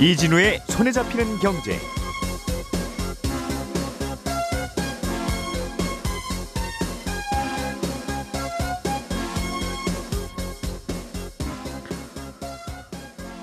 이진우의 0.00 0.62
손에 0.66 0.92
잡히는 0.92 1.40
경제. 1.40 1.78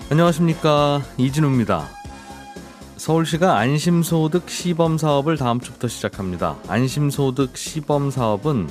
안녕하십니까 0.10 1.04
이진우입니다. 1.20 1.88
서울시가 2.98 3.60
안심소득 3.60 4.50
시범 4.50 4.98
사업을 4.98 5.38
다음 5.38 5.60
주부터 5.60 5.88
시작합니다. 5.88 6.58
안심소득 6.68 7.56
시범 7.56 8.10
사업은 8.10 8.68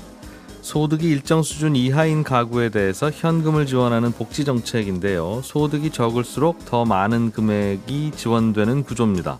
소득이 0.66 1.08
일정 1.08 1.44
수준 1.44 1.76
이하인 1.76 2.24
가구에 2.24 2.70
대해서 2.70 3.08
현금을 3.08 3.66
지원하는 3.66 4.10
복지 4.10 4.44
정책인데요. 4.44 5.40
소득이 5.44 5.90
적을수록 5.90 6.64
더 6.64 6.84
많은 6.84 7.30
금액이 7.30 8.10
지원되는 8.16 8.82
구조입니다. 8.82 9.38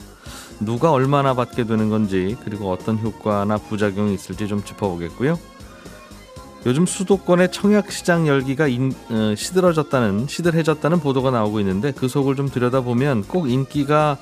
누가 0.61 0.93
얼마나 0.93 1.35
받게 1.35 1.65
되는 1.65 1.91
건지 1.91 2.37
그리고 2.45 2.71
어떤 2.71 2.97
효과나 2.97 3.57
부작용이 3.57 4.15
있을지 4.15 4.47
좀 4.47 4.63
짚어보겠고요. 4.63 5.37
요즘 6.65 6.87
수도권의 6.87 7.51
청약 7.51 7.91
시장 7.91 8.29
열기가 8.29 8.69
인, 8.69 8.95
어, 9.11 9.35
시들어졌다는 9.37 10.29
시들해졌다는 10.29 11.01
보도가 11.01 11.33
나오고 11.33 11.59
있는데 11.59 11.91
그 11.91 12.07
속을 12.07 12.37
좀 12.37 12.49
들여다보면 12.49 13.25
꼭 13.25 13.51
인기가 13.51 14.17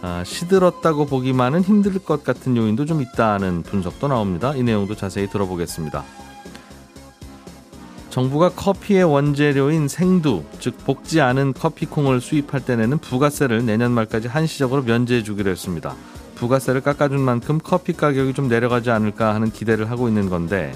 아, 0.00 0.24
시들었다고 0.24 1.04
보기만은 1.04 1.60
힘들 1.60 1.98
것 1.98 2.24
같은 2.24 2.56
요인도 2.56 2.86
좀 2.86 3.02
있다는 3.02 3.62
분석도 3.62 4.08
나옵니다. 4.08 4.54
이 4.54 4.62
내용도 4.62 4.94
자세히 4.94 5.28
들어보겠습니다. 5.28 6.25
정부가 8.16 8.48
커피의 8.48 9.04
원재료인 9.04 9.88
생두, 9.88 10.42
즉 10.58 10.78
볶지 10.86 11.20
않은 11.20 11.52
커피콩을 11.52 12.22
수입할 12.22 12.64
때 12.64 12.74
내는 12.74 12.96
부가세를 12.96 13.66
내년 13.66 13.92
말까지 13.92 14.26
한시적으로 14.26 14.84
면제해 14.84 15.22
주기로 15.22 15.50
했습니다. 15.50 15.94
부가세를 16.36 16.80
깎아준 16.80 17.20
만큼 17.20 17.60
커피 17.62 17.92
가격이 17.92 18.32
좀 18.32 18.48
내려가지 18.48 18.90
않을까 18.90 19.34
하는 19.34 19.50
기대를 19.50 19.90
하고 19.90 20.08
있는 20.08 20.30
건데 20.30 20.72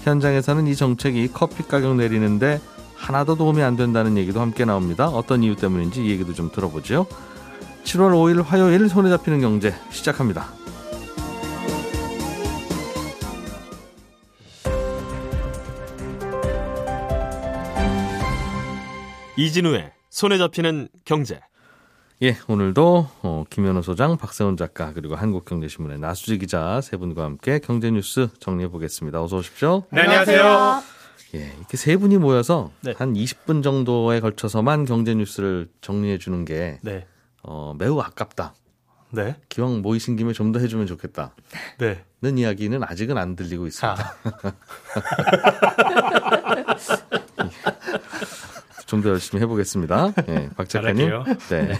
현장에서는 0.00 0.66
이 0.66 0.74
정책이 0.74 1.28
커피 1.32 1.62
가격 1.62 1.94
내리는데 1.94 2.60
하나도 2.96 3.36
도움이 3.36 3.62
안 3.62 3.76
된다는 3.76 4.16
얘기도 4.16 4.40
함께 4.40 4.64
나옵니다. 4.64 5.06
어떤 5.10 5.44
이유 5.44 5.54
때문인지 5.54 6.04
이 6.04 6.10
얘기도 6.10 6.34
좀 6.34 6.50
들어보죠. 6.50 7.06
7월 7.84 8.10
5일 8.14 8.42
화요일 8.44 8.88
손에 8.88 9.10
잡히는 9.10 9.40
경제 9.40 9.76
시작합니다. 9.90 10.59
이진우의 19.44 19.90
손에 20.10 20.36
잡히는 20.36 20.88
경제. 21.06 21.40
예, 22.22 22.36
오늘도 22.46 23.08
어, 23.22 23.44
김현우 23.48 23.80
소장, 23.82 24.18
박세훈 24.18 24.58
작가 24.58 24.92
그리고 24.92 25.14
한국경제신문의 25.16 25.98
나수지 25.98 26.36
기자 26.36 26.82
세 26.82 26.98
분과 26.98 27.24
함께 27.24 27.58
경제 27.58 27.90
뉴스 27.90 28.28
정리해 28.38 28.68
보겠습니다. 28.68 29.22
어서 29.22 29.38
오십시오. 29.38 29.84
네, 29.92 30.02
안녕하세요. 30.02 30.82
예, 31.36 31.52
이렇게 31.56 31.78
세 31.78 31.96
분이 31.96 32.18
모여서 32.18 32.70
네. 32.82 32.92
한 32.98 33.14
20분 33.14 33.62
정도에 33.62 34.20
걸쳐서만 34.20 34.84
경제 34.84 35.14
뉴스를 35.14 35.70
정리해 35.80 36.18
주는 36.18 36.44
게 36.44 36.78
네. 36.82 37.06
어, 37.42 37.74
매우 37.78 37.98
아깝다. 37.98 38.52
네. 39.12 39.36
기왕 39.48 39.80
모이신 39.80 40.16
김에 40.16 40.34
좀 40.34 40.52
더 40.52 40.58
해주면 40.60 40.86
좋겠다. 40.86 41.34
네. 41.78 42.04
는 42.22 42.36
이야기는 42.36 42.84
아직은 42.84 43.16
안 43.16 43.34
들리고 43.34 43.66
있습니다. 43.66 44.14
좀 48.90 49.02
더 49.02 49.10
열심히 49.10 49.40
해보겠습니다. 49.42 50.12
예, 50.28 50.50
박 50.56 50.68
작가님. 50.68 51.08
잘할게요. 51.08 51.36
네. 51.48 51.78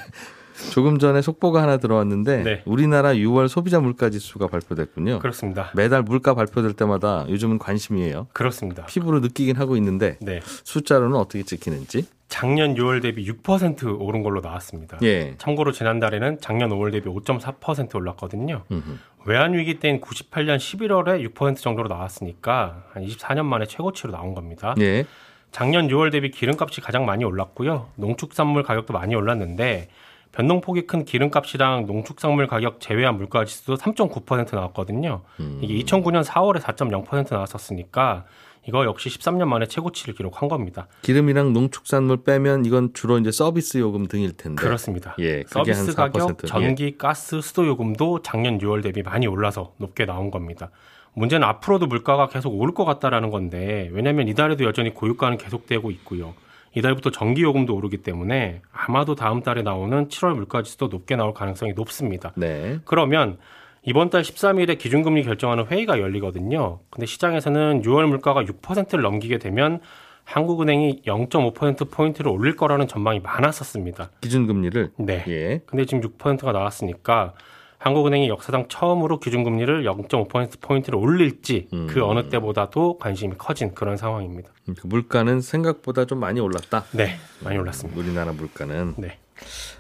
조금 0.73 0.99
전에 0.99 1.23
속보가 1.23 1.63
하나 1.63 1.79
들어왔는데 1.79 2.43
네. 2.43 2.63
우리나라 2.67 3.15
6월 3.15 3.49
소비자 3.49 3.81
물가 3.81 4.11
지수가 4.11 4.47
발표됐군요. 4.47 5.19
그렇습니다. 5.19 5.71
매달 5.75 6.03
물가 6.03 6.35
발표될 6.35 6.75
때마다 6.75 7.25
요즘은 7.29 7.59
관심이에요. 7.59 8.29
그렇습니다. 8.33 8.85
피부로 8.87 9.21
느끼긴 9.21 9.57
하고 9.57 9.77
있는데 9.77 10.19
네. 10.21 10.41
숫자로는 10.45 11.17
어떻게 11.17 11.43
찍히는지. 11.43 12.07
작년 12.29 12.75
6월 12.75 13.03
대비 13.03 13.27
6% 13.31 13.97
오른 14.01 14.23
걸로 14.23 14.41
나왔습니다. 14.41 14.99
예. 15.03 15.35
참고로 15.39 15.73
지난달에는 15.73 16.39
작년 16.41 16.71
5월 16.71 16.93
대비 16.93 17.09
5.4% 17.09 17.95
올랐거든요. 17.97 18.63
음흠. 18.71 18.99
외환 19.27 19.55
위기 19.55 19.81
때인 19.81 20.01
98년 20.01 20.59
11월에 20.59 21.29
6% 21.35 21.57
정도로 21.57 21.89
나왔으니까 21.89 22.85
한 22.93 23.05
24년 23.05 23.47
만에 23.47 23.67
최고치로 23.67 24.13
나온 24.13 24.35
겁니다. 24.35 24.75
예. 24.79 25.07
작년 25.51 25.89
6월 25.89 26.13
대비 26.13 26.31
기름값이 26.31 26.81
가장 26.81 27.05
많이 27.07 27.25
올랐고요. 27.25 27.89
농축산물 27.97 28.63
가격도 28.63 28.93
많이 28.93 29.15
올랐는데 29.15 29.89
변동폭이 30.33 30.87
큰 30.87 31.05
기름값이랑 31.05 31.87
농축산물 31.87 32.47
가격 32.47 32.81
제외한 32.81 33.17
물가 33.17 33.45
지수도 33.45 33.75
3.9% 33.75 34.55
나왔거든요. 34.55 35.23
음. 35.41 35.59
이게 35.61 35.75
2009년 35.85 36.25
4월에 36.25 36.61
4.0% 36.61 37.33
나왔었으니까 37.33 38.27
이거 38.69 38.85
역시 38.85 39.09
13년 39.09 39.47
만에 39.47 39.67
최고치를 39.67 40.15
기록한 40.15 40.49
겁니다. 40.49 40.87
기름이랑 41.03 41.53
농축산물 41.53 42.23
빼면 42.25 42.67
이건 42.67 42.93
주로 42.93 43.19
이제 43.19 43.33
서비스 43.33 43.79
요금 43.79 44.07
등일 44.07 44.37
텐데. 44.37 44.63
그렇습니다. 44.63 45.17
예, 45.19 45.45
서비스 45.49 45.93
한4%. 45.93 45.97
가격, 45.97 46.47
전기, 46.47 46.97
가스, 46.99 47.41
수도 47.41 47.67
요금도 47.67 48.23
작년 48.23 48.59
6월 48.59 48.83
대비 48.83 49.03
많이 49.03 49.27
올라서 49.27 49.73
높게 49.79 50.05
나온 50.05 50.31
겁니다. 50.31 50.71
문제는 51.21 51.47
앞으로도 51.47 51.87
물가가 51.87 52.29
계속 52.29 52.59
오를 52.59 52.73
것 52.75 52.85
같다라는 52.87 53.31
건데 53.31 53.91
왜냐하면 53.93 54.27
이달에도 54.27 54.65
여전히 54.65 54.95
고유가는 54.95 55.37
계속되고 55.37 55.91
있고요. 55.91 56.35
이달부터 56.75 57.11
전기 57.11 57.43
요금도 57.43 57.75
오르기 57.75 57.99
때문에 57.99 58.63
아마도 58.73 59.15
다음 59.15 59.43
달에 59.43 59.63
나오는 59.63 60.09
7월 60.09 60.35
물가지수도 60.35 60.89
높게 60.89 61.17
나올 61.17 61.35
가능성이 61.35 61.75
높습니다. 61.75 62.33
네. 62.37 62.79
그러면 62.85 63.39
이번 63.83 64.09
달 64.09 64.23
13일에 64.23 64.79
기준금리 64.79 65.25
결정하는 65.25 65.67
회의가 65.67 66.01
열리거든요. 66.01 66.81
근데 66.91 67.07
시장에서는 67.07 67.83
6월 67.83 68.07
물가가 68.07 68.43
6%를 68.43 69.03
넘기게 69.03 69.39
되면 69.39 69.81
한국은행이 70.25 71.03
0.5% 71.07 71.91
포인트를 71.91 72.31
올릴 72.31 72.57
거라는 72.57 72.87
전망이 72.87 73.21
많았었습니다. 73.21 74.11
기준금리를. 74.21 74.93
네. 74.99 75.25
예. 75.29 75.61
근데 75.67 75.85
지금 75.85 76.03
6%가 76.03 76.53
나왔으니까 76.53 77.35
한국은행이 77.81 78.29
역사상 78.29 78.67
처음으로 78.69 79.19
기준금리를 79.21 79.85
0.5% 79.85 80.61
포인트를 80.61 80.99
올릴지 80.99 81.69
음. 81.73 81.87
그 81.89 82.05
어느 82.05 82.29
때보다도 82.29 82.99
관심이 82.99 83.35
커진 83.39 83.75
그런 83.75 83.97
상황입니다. 83.97 84.51
그 84.79 84.87
물가는 84.87 85.41
생각보다 85.41 86.05
좀 86.05 86.21
많이 86.21 86.41
올랐다. 86.41 86.85
네, 86.93 87.17
많이 87.43 87.57
올랐습니다. 87.57 87.99
우리나라 87.99 88.33
물가는. 88.33 88.95
네. 88.99 89.19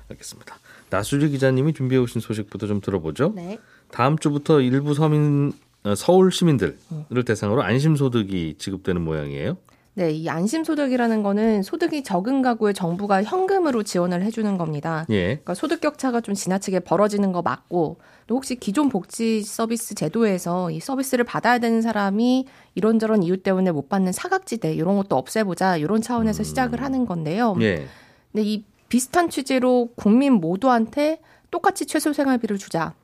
알겠습니다. 0.08 0.56
나수지 0.88 1.28
기자님이 1.28 1.74
준비해 1.74 2.00
오신 2.00 2.22
소식부터 2.22 2.66
좀 2.66 2.80
들어보죠. 2.80 3.34
네. 3.36 3.58
다음 3.90 4.18
주부터 4.18 4.62
일부 4.62 4.94
서민 4.94 5.52
어, 5.84 5.94
서울 5.94 6.32
시민들을 6.32 6.78
대상으로 7.26 7.62
안심소득이 7.62 8.56
지급되는 8.58 9.02
모양이에요. 9.02 9.58
네, 10.00 10.12
이 10.12 10.30
안심소득이라는 10.30 11.22
거는 11.22 11.62
소득이 11.62 12.02
적은 12.02 12.40
가구에 12.40 12.72
정부가 12.72 13.22
현금으로 13.22 13.82
지원을 13.82 14.22
해주는 14.22 14.56
겁니다. 14.56 15.04
예. 15.10 15.24
그러니까 15.26 15.52
소득 15.52 15.82
격차가 15.82 16.22
좀 16.22 16.34
지나치게 16.34 16.80
벌어지는 16.80 17.32
거 17.32 17.42
맞고 17.42 17.98
또 18.26 18.34
혹시 18.34 18.56
기존 18.56 18.88
복지 18.88 19.42
서비스 19.42 19.94
제도에서 19.94 20.70
이 20.70 20.80
서비스를 20.80 21.24
받아야 21.24 21.58
되는 21.58 21.82
사람이 21.82 22.46
이런저런 22.76 23.22
이유 23.22 23.42
때문에 23.42 23.72
못 23.72 23.90
받는 23.90 24.12
사각지대 24.12 24.72
이런 24.72 24.96
것도 24.96 25.16
없애보자 25.16 25.76
이런 25.76 26.00
차원에서 26.00 26.44
시작을 26.44 26.80
하는 26.80 27.04
건데요. 27.04 27.54
예. 27.60 27.84
근데 28.32 28.42
이 28.42 28.64
비슷한 28.88 29.28
취지로 29.28 29.90
국민 29.96 30.32
모두한테 30.32 31.20
똑같이 31.50 31.84
최소 31.84 32.14
생활비를 32.14 32.56
주자. 32.56 32.94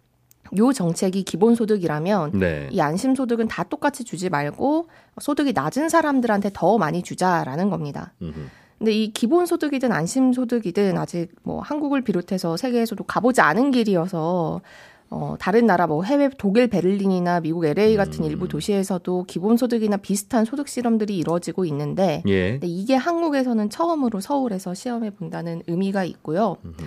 요 0.59 0.73
정책이 0.73 1.23
기본소득이라면 1.25 2.33
네. 2.39 2.69
이 2.71 2.81
안심소득은 2.81 3.49
다 3.49 3.65
똑같이 3.65 4.05
주지 4.05 4.31
말고 4.31 4.89
소득이 5.21 5.53
낮은 5.53 5.89
사람들한테 5.89 6.51
더 6.53 6.79
많이 6.79 7.03
주자라는 7.03 7.71
겁니다. 7.71 8.13
음흠. 8.23 8.35
근데 8.79 8.93
이 8.93 9.13
기본소득이든 9.13 9.91
안심소득이든 9.91 10.99
아직 10.99 11.29
뭐 11.43 11.61
한국을 11.61 12.03
비롯해서 12.03 12.57
세계에서도 12.57 13.03
가보지 13.05 13.41
않은 13.41 13.71
길이어서 13.71 14.61
어, 15.09 15.37
다른 15.39 15.67
나라 15.67 15.87
뭐 15.87 16.03
해외 16.03 16.29
독일 16.37 16.67
베를린이나 16.67 17.41
미국 17.41 17.65
LA 17.65 17.97
같은 17.97 18.25
음. 18.25 18.31
일부 18.31 18.49
도시에서도 18.49 19.25
기본소득이나 19.25 19.99
비슷한 19.99 20.45
소득 20.45 20.69
실험들이 20.69 21.17
이루어지고 21.17 21.65
있는데 21.67 22.23
예. 22.27 22.53
근데 22.53 22.67
이게 22.67 22.97
한국에서는 22.97 23.71
처음으로 23.71 24.21
서울에서 24.21 24.75
시험해 24.75 25.11
본다는 25.11 25.63
의미가 25.69 26.05
있고요. 26.05 26.57
음흠. 26.65 26.85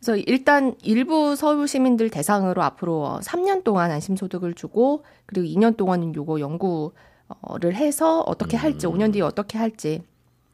그래서 0.00 0.16
일단 0.26 0.74
일부 0.82 1.36
서울 1.36 1.68
시민들 1.68 2.08
대상으로 2.08 2.62
앞으로 2.62 3.20
3년 3.22 3.64
동안 3.64 3.90
안심 3.90 4.16
소득을 4.16 4.54
주고 4.54 5.04
그리고 5.26 5.46
2년 5.46 5.76
동안은 5.76 6.14
요거 6.14 6.40
연구를 6.40 7.74
해서 7.74 8.20
어떻게 8.22 8.56
할지 8.56 8.86
음. 8.86 8.92
5년 8.94 9.12
뒤에 9.12 9.22
어떻게 9.22 9.58
할지 9.58 10.02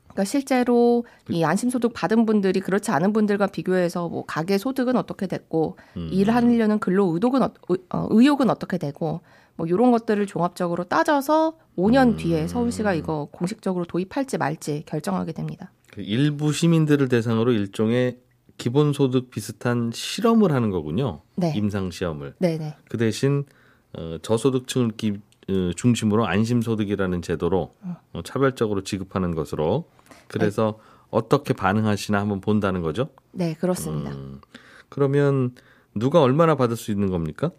그러니까 0.08 0.24
실제로 0.24 1.04
이 1.30 1.44
안심소득 1.44 1.92
받은 1.94 2.26
분들이 2.26 2.58
그렇지 2.60 2.90
않은 2.90 3.12
분들과 3.12 3.48
비교해서 3.48 4.08
뭐 4.08 4.24
가계 4.26 4.58
소득은 4.58 4.96
어떻게 4.96 5.26
됐고 5.26 5.76
음. 5.96 6.08
일하려는 6.10 6.78
근로 6.80 7.06
의도는 7.14 7.42
어, 7.42 7.50
의- 7.68 7.78
어, 7.90 8.06
의욕은 8.10 8.50
어떻게 8.50 8.78
되고 8.78 9.20
뭐 9.56 9.66
이런 9.66 9.90
것들을 9.92 10.26
종합적으로 10.26 10.84
따져서 10.84 11.56
5년 11.78 12.12
음. 12.14 12.16
뒤에 12.16 12.48
서울시가 12.48 12.94
이거 12.94 13.28
공식적으로 13.30 13.84
도입할지 13.84 14.38
말지 14.38 14.82
결정하게 14.86 15.32
됩니다. 15.32 15.70
그 15.92 16.00
일부 16.02 16.52
시민들을 16.52 17.08
대상으로 17.08 17.52
일종의 17.52 18.18
기본소득 18.58 19.30
비슷한 19.30 19.90
실험을 19.92 20.52
하는 20.52 20.70
거군요. 20.70 21.20
네. 21.36 21.52
임상 21.56 21.90
시험을. 21.90 22.34
네네. 22.38 22.76
그 22.88 22.96
대신 22.96 23.44
어, 23.92 24.18
저소득층을 24.22 24.92
기, 24.96 25.18
어, 25.48 25.70
중심으로 25.74 26.26
안심소득이라는 26.26 27.22
제도로 27.22 27.74
어, 28.12 28.22
차별적으로 28.24 28.82
지급하는 28.82 29.34
것으로 29.34 29.88
그래서 30.28 30.78
어떻게 31.10 31.54
반응하시나 31.54 32.18
한번 32.18 32.40
본다는 32.40 32.82
거죠. 32.82 33.08
네, 33.32 33.54
그렇습니다. 33.54 34.10
음, 34.10 34.40
그러면 34.88 35.54
누가 35.94 36.20
얼마나 36.20 36.56
받을 36.56 36.76
수 36.76 36.90
있는 36.90 37.10
겁니까? 37.10 37.50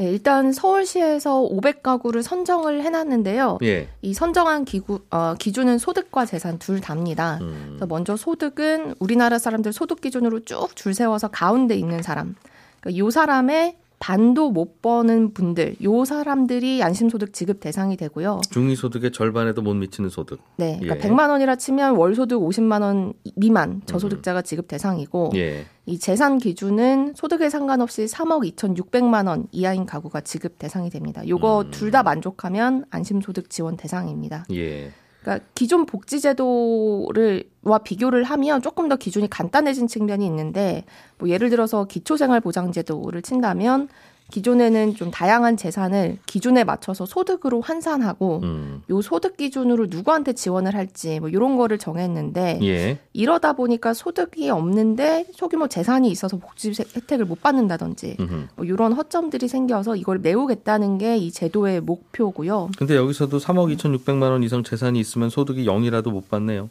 네, 0.00 0.10
일단 0.10 0.50
서울시에서 0.50 1.46
500가구를 1.50 2.22
선정을 2.22 2.82
해놨는데요. 2.82 3.58
예. 3.64 3.86
이 4.00 4.14
선정한 4.14 4.64
기구, 4.64 5.00
어, 5.10 5.34
기준은 5.38 5.76
소득과 5.76 6.24
재산 6.24 6.58
둘 6.58 6.80
다입니다. 6.80 7.36
음, 7.42 7.66
그래서 7.72 7.84
먼저 7.84 8.16
소득은 8.16 8.94
우리나라 8.98 9.38
사람들 9.38 9.74
소득 9.74 10.00
기준으로 10.00 10.40
쭉 10.46 10.74
줄 10.74 10.94
세워서 10.94 11.28
가운데 11.28 11.74
있는 11.76 12.00
사람. 12.02 12.34
그러니까 12.80 12.98
요 12.98 13.10
사람의 13.10 13.76
반도 14.00 14.50
못 14.50 14.80
버는 14.80 15.34
분들, 15.34 15.76
요 15.84 16.06
사람들이 16.06 16.82
안심소득 16.82 17.34
지급 17.34 17.60
대상이 17.60 17.98
되고요. 17.98 18.40
중위소득의 18.50 19.12
절반에도 19.12 19.60
못 19.60 19.74
미치는 19.74 20.08
소득. 20.08 20.40
네, 20.56 20.78
그러니까 20.80 21.06
예. 21.06 21.10
100만 21.10 21.28
원이라 21.28 21.56
치면 21.56 21.96
월 21.96 22.14
소득 22.14 22.40
50만 22.40 22.80
원 22.80 23.12
미만 23.36 23.82
저소득자가 23.84 24.40
지급 24.40 24.68
대상이고 24.68 25.32
예. 25.34 25.66
이 25.84 25.98
재산 25.98 26.38
기준은 26.38 27.12
소득에 27.14 27.50
상관없이 27.50 28.06
3억 28.06 28.50
2,600만 28.56 29.28
원 29.28 29.46
이하인 29.52 29.84
가구가 29.84 30.22
지급 30.22 30.58
대상이 30.58 30.88
됩니다. 30.88 31.22
요거 31.28 31.60
음. 31.66 31.70
둘다 31.70 32.02
만족하면 32.02 32.86
안심소득 32.88 33.50
지원 33.50 33.76
대상입니다. 33.76 34.46
예. 34.52 34.92
그러니까 35.20 35.46
기존 35.54 35.86
복지제도를 35.86 37.44
와 37.62 37.78
비교를 37.78 38.24
하면 38.24 38.62
조금 38.62 38.88
더 38.88 38.96
기준이 38.96 39.28
간단해진 39.28 39.86
측면이 39.86 40.24
있는데 40.26 40.84
뭐 41.18 41.28
예를 41.28 41.50
들어서 41.50 41.84
기초생활보장제도를 41.84 43.22
친다면 43.22 43.88
기존에는 44.30 44.96
좀 44.96 45.10
다양한 45.10 45.56
재산을 45.56 46.18
기준에 46.26 46.64
맞춰서 46.64 47.06
소득으로 47.06 47.60
환산하고 47.60 48.40
음. 48.42 48.82
요 48.90 49.00
소득 49.02 49.36
기준으로 49.36 49.86
누구한테 49.88 50.32
지원을 50.32 50.74
할지 50.74 51.20
뭐 51.20 51.28
이런 51.28 51.56
거를 51.56 51.78
정했는데 51.78 52.58
예. 52.62 52.98
이러다 53.12 53.52
보니까 53.52 53.94
소득이 53.94 54.50
없는데 54.50 55.26
소규모 55.32 55.68
재산이 55.68 56.10
있어서 56.10 56.38
복지 56.38 56.72
혜택을 56.96 57.24
못 57.24 57.40
받는다든지 57.40 58.16
음흠. 58.18 58.46
뭐 58.56 58.64
이런 58.64 58.92
허점들이 58.92 59.46
생겨서 59.46 59.94
이걸 59.96 60.18
메우겠다는 60.18 60.98
게 60.98 61.20
이 61.20 61.30
제도의 61.30 61.80
목표고요. 61.80 62.70
근데 62.78 62.96
여기서도 62.96 63.38
3억 63.38 63.76
2,600만 63.76 64.22
원 64.30 64.42
이상 64.42 64.62
재산이 64.62 64.98
있으면 65.00 65.28
소득이 65.28 65.66
0이라도 65.66 66.10
못 66.10 66.28
받네요. 66.28 66.70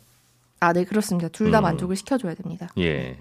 아, 0.60 0.74
네, 0.74 0.84
그렇습니다. 0.84 1.30
둘다 1.30 1.60
음. 1.60 1.64
만족을 1.64 1.96
시켜줘야 1.96 2.34
됩니다. 2.34 2.70
예. 2.78 3.18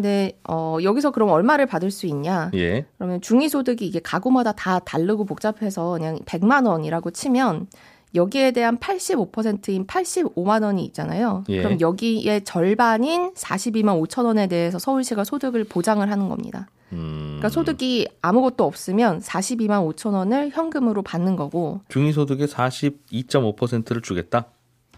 근데 0.00 0.32
어, 0.48 0.78
여기서 0.82 1.10
그럼 1.10 1.28
얼마를 1.28 1.66
받을 1.66 1.90
수 1.90 2.06
있냐? 2.06 2.50
예. 2.54 2.86
그러면 2.96 3.20
중위소득이 3.20 3.86
이게 3.86 4.00
가구마다 4.00 4.52
다 4.52 4.78
다르고 4.78 5.26
복잡해서 5.26 5.90
그냥 5.92 6.18
100만 6.20 6.66
원이라고 6.66 7.10
치면 7.10 7.66
여기에 8.14 8.52
대한 8.52 8.78
85%인 8.78 9.86
85만 9.86 10.64
원이 10.64 10.82
있잖아요. 10.86 11.44
예. 11.50 11.62
그럼 11.62 11.80
여기에 11.80 12.40
절반인 12.40 13.34
42만 13.34 14.02
5천 14.02 14.24
원에 14.24 14.46
대해서 14.46 14.78
서울시가 14.78 15.24
소득을 15.24 15.64
보장을 15.64 16.10
하는 16.10 16.28
겁니다. 16.30 16.68
음. 16.92 17.36
그러니까 17.38 17.50
소득이 17.50 18.08
아무것도 18.22 18.64
없으면 18.64 19.20
42만 19.20 19.86
5천 19.94 20.14
원을 20.14 20.50
현금으로 20.50 21.02
받는 21.02 21.36
거고, 21.36 21.82
중위소득의 21.88 22.48
42.5%를 22.48 24.00
주겠다. 24.00 24.46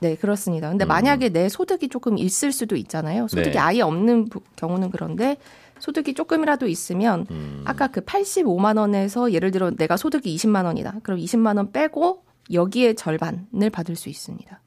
네 0.02 0.16
그렇습니다. 0.16 0.68
근데 0.68 0.84
음. 0.84 0.88
만약에 0.88 1.28
내 1.28 1.48
소득이 1.48 1.88
조금 1.88 2.18
있을 2.18 2.50
수도 2.50 2.74
있잖아요. 2.74 3.28
소득이 3.28 3.52
네. 3.52 3.58
아예 3.58 3.80
없는 3.82 4.28
부- 4.28 4.40
경우는 4.56 4.90
그런데 4.90 5.36
소득이 5.78 6.14
조금이라도 6.14 6.66
있으면 6.66 7.24
음. 7.30 7.62
아까 7.64 7.86
그 7.86 8.00
85만 8.00 8.78
원에서 8.78 9.32
예를 9.32 9.52
들어 9.52 9.70
내가 9.70 9.96
소득이 9.96 10.34
20만 10.36 10.64
원이다. 10.64 10.96
그럼 11.04 11.20
20만 11.20 11.56
원 11.56 11.70
빼고 11.70 12.24
여기에 12.52 12.94
절반을 12.94 13.70
받을 13.72 13.94
수 13.94 14.08
있습니다. 14.08 14.60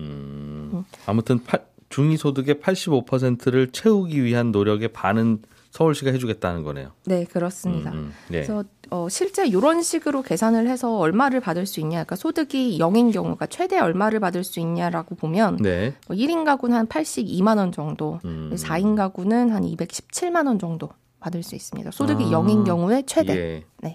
음. 0.00 0.84
아무튼 1.06 1.42
팔- 1.44 1.66
중위소득의 1.90 2.54
85%를 2.56 3.70
채우기 3.72 4.24
위한 4.24 4.50
노력의 4.52 4.88
반은 4.88 5.42
서울시가 5.70 6.10
해주겠다는 6.12 6.62
거네요. 6.62 6.92
네 7.04 7.24
그렇습니다. 7.24 7.92
음, 7.92 7.96
음. 7.98 8.12
네. 8.28 8.38
그래서 8.44 8.64
어, 8.92 9.08
실제 9.08 9.46
이런 9.46 9.80
식으로 9.80 10.20
계산을 10.20 10.68
해서 10.68 10.98
얼마를 10.98 11.40
받을 11.40 11.64
수 11.64 11.80
있냐, 11.80 12.04
그러니까 12.04 12.14
소득이 12.14 12.78
0인 12.78 13.10
경우가 13.10 13.46
최대 13.46 13.78
얼마를 13.78 14.20
받을 14.20 14.44
수 14.44 14.60
있냐라고 14.60 15.14
보면 15.14 15.56
네. 15.62 15.94
뭐 16.06 16.14
1인 16.14 16.44
가구는 16.44 16.76
한 16.76 16.86
82만 16.86 17.56
원 17.56 17.72
정도, 17.72 18.20
음. 18.26 18.52
4인 18.54 18.94
가구는 18.94 19.50
한 19.50 19.62
217만 19.62 20.46
원 20.46 20.58
정도 20.58 20.90
받을 21.20 21.42
수 21.42 21.54
있습니다. 21.54 21.90
소득이 21.90 22.24
아, 22.24 22.28
0인 22.28 22.66
경우에 22.66 23.04
최대. 23.06 23.34
예. 23.34 23.64
네. 23.80 23.94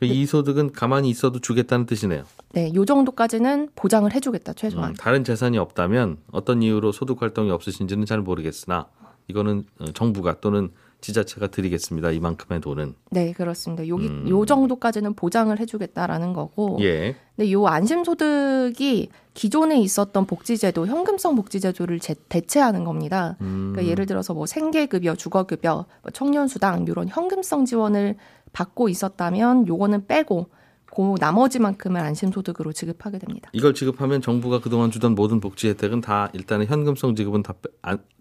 이 0.00 0.24
소득은 0.24 0.72
가만히 0.72 1.10
있어도 1.10 1.38
주겠다는 1.38 1.84
뜻이네요. 1.84 2.24
네, 2.52 2.72
요 2.74 2.86
정도까지는 2.86 3.70
보장을 3.76 4.10
해주겠다 4.10 4.54
최소한. 4.54 4.90
음, 4.90 4.94
다른 4.94 5.22
재산이 5.22 5.58
없다면 5.58 6.16
어떤 6.32 6.62
이유로 6.62 6.92
소득 6.92 7.20
활동이 7.20 7.50
없으신지는 7.50 8.06
잘 8.06 8.20
모르겠으나 8.20 8.86
이거는 9.28 9.64
어, 9.80 9.84
정부가 9.92 10.40
또는 10.40 10.70
지자체가 11.08 11.48
드리겠습니다. 11.48 12.10
이만큼의 12.12 12.62
돈은. 12.62 12.94
네, 13.10 13.32
그렇습니다. 13.32 13.86
여기 13.88 14.06
음. 14.06 14.26
요 14.28 14.46
정도까지는 14.46 15.12
보장을 15.14 15.58
해주겠다라는 15.60 16.32
거고. 16.32 16.78
예. 16.80 17.14
근데 17.36 17.52
요 17.52 17.66
안심소득이 17.66 19.10
기존에 19.34 19.78
있었던 19.80 20.26
복지제도, 20.26 20.86
현금성 20.86 21.36
복지제도를 21.36 22.00
제- 22.00 22.14
대체하는 22.30 22.84
겁니다. 22.84 23.36
음, 23.42 23.72
그러니까 23.72 23.90
예를 23.90 24.06
들어서 24.06 24.32
뭐 24.32 24.46
생계급여, 24.46 25.16
주거급여, 25.16 25.74
뭐 26.02 26.10
청년수당 26.10 26.86
이런 26.88 27.08
현금성 27.08 27.66
지원을 27.66 28.16
받고 28.54 28.88
있었다면 28.88 29.66
요거는 29.68 30.06
빼고 30.06 30.46
그 30.94 31.14
나머지만큼을 31.18 32.00
안심소득으로 32.00 32.72
지급하게 32.72 33.18
됩니다. 33.18 33.50
이걸 33.52 33.74
지급하면 33.74 34.20
정부가 34.22 34.60
그동안 34.60 34.90
주던 34.90 35.14
모든 35.14 35.40
복지 35.40 35.68
혜택은 35.68 36.00
다 36.00 36.28
일단은 36.32 36.66
현금성 36.66 37.14
지급은 37.16 37.42
다 37.42 37.54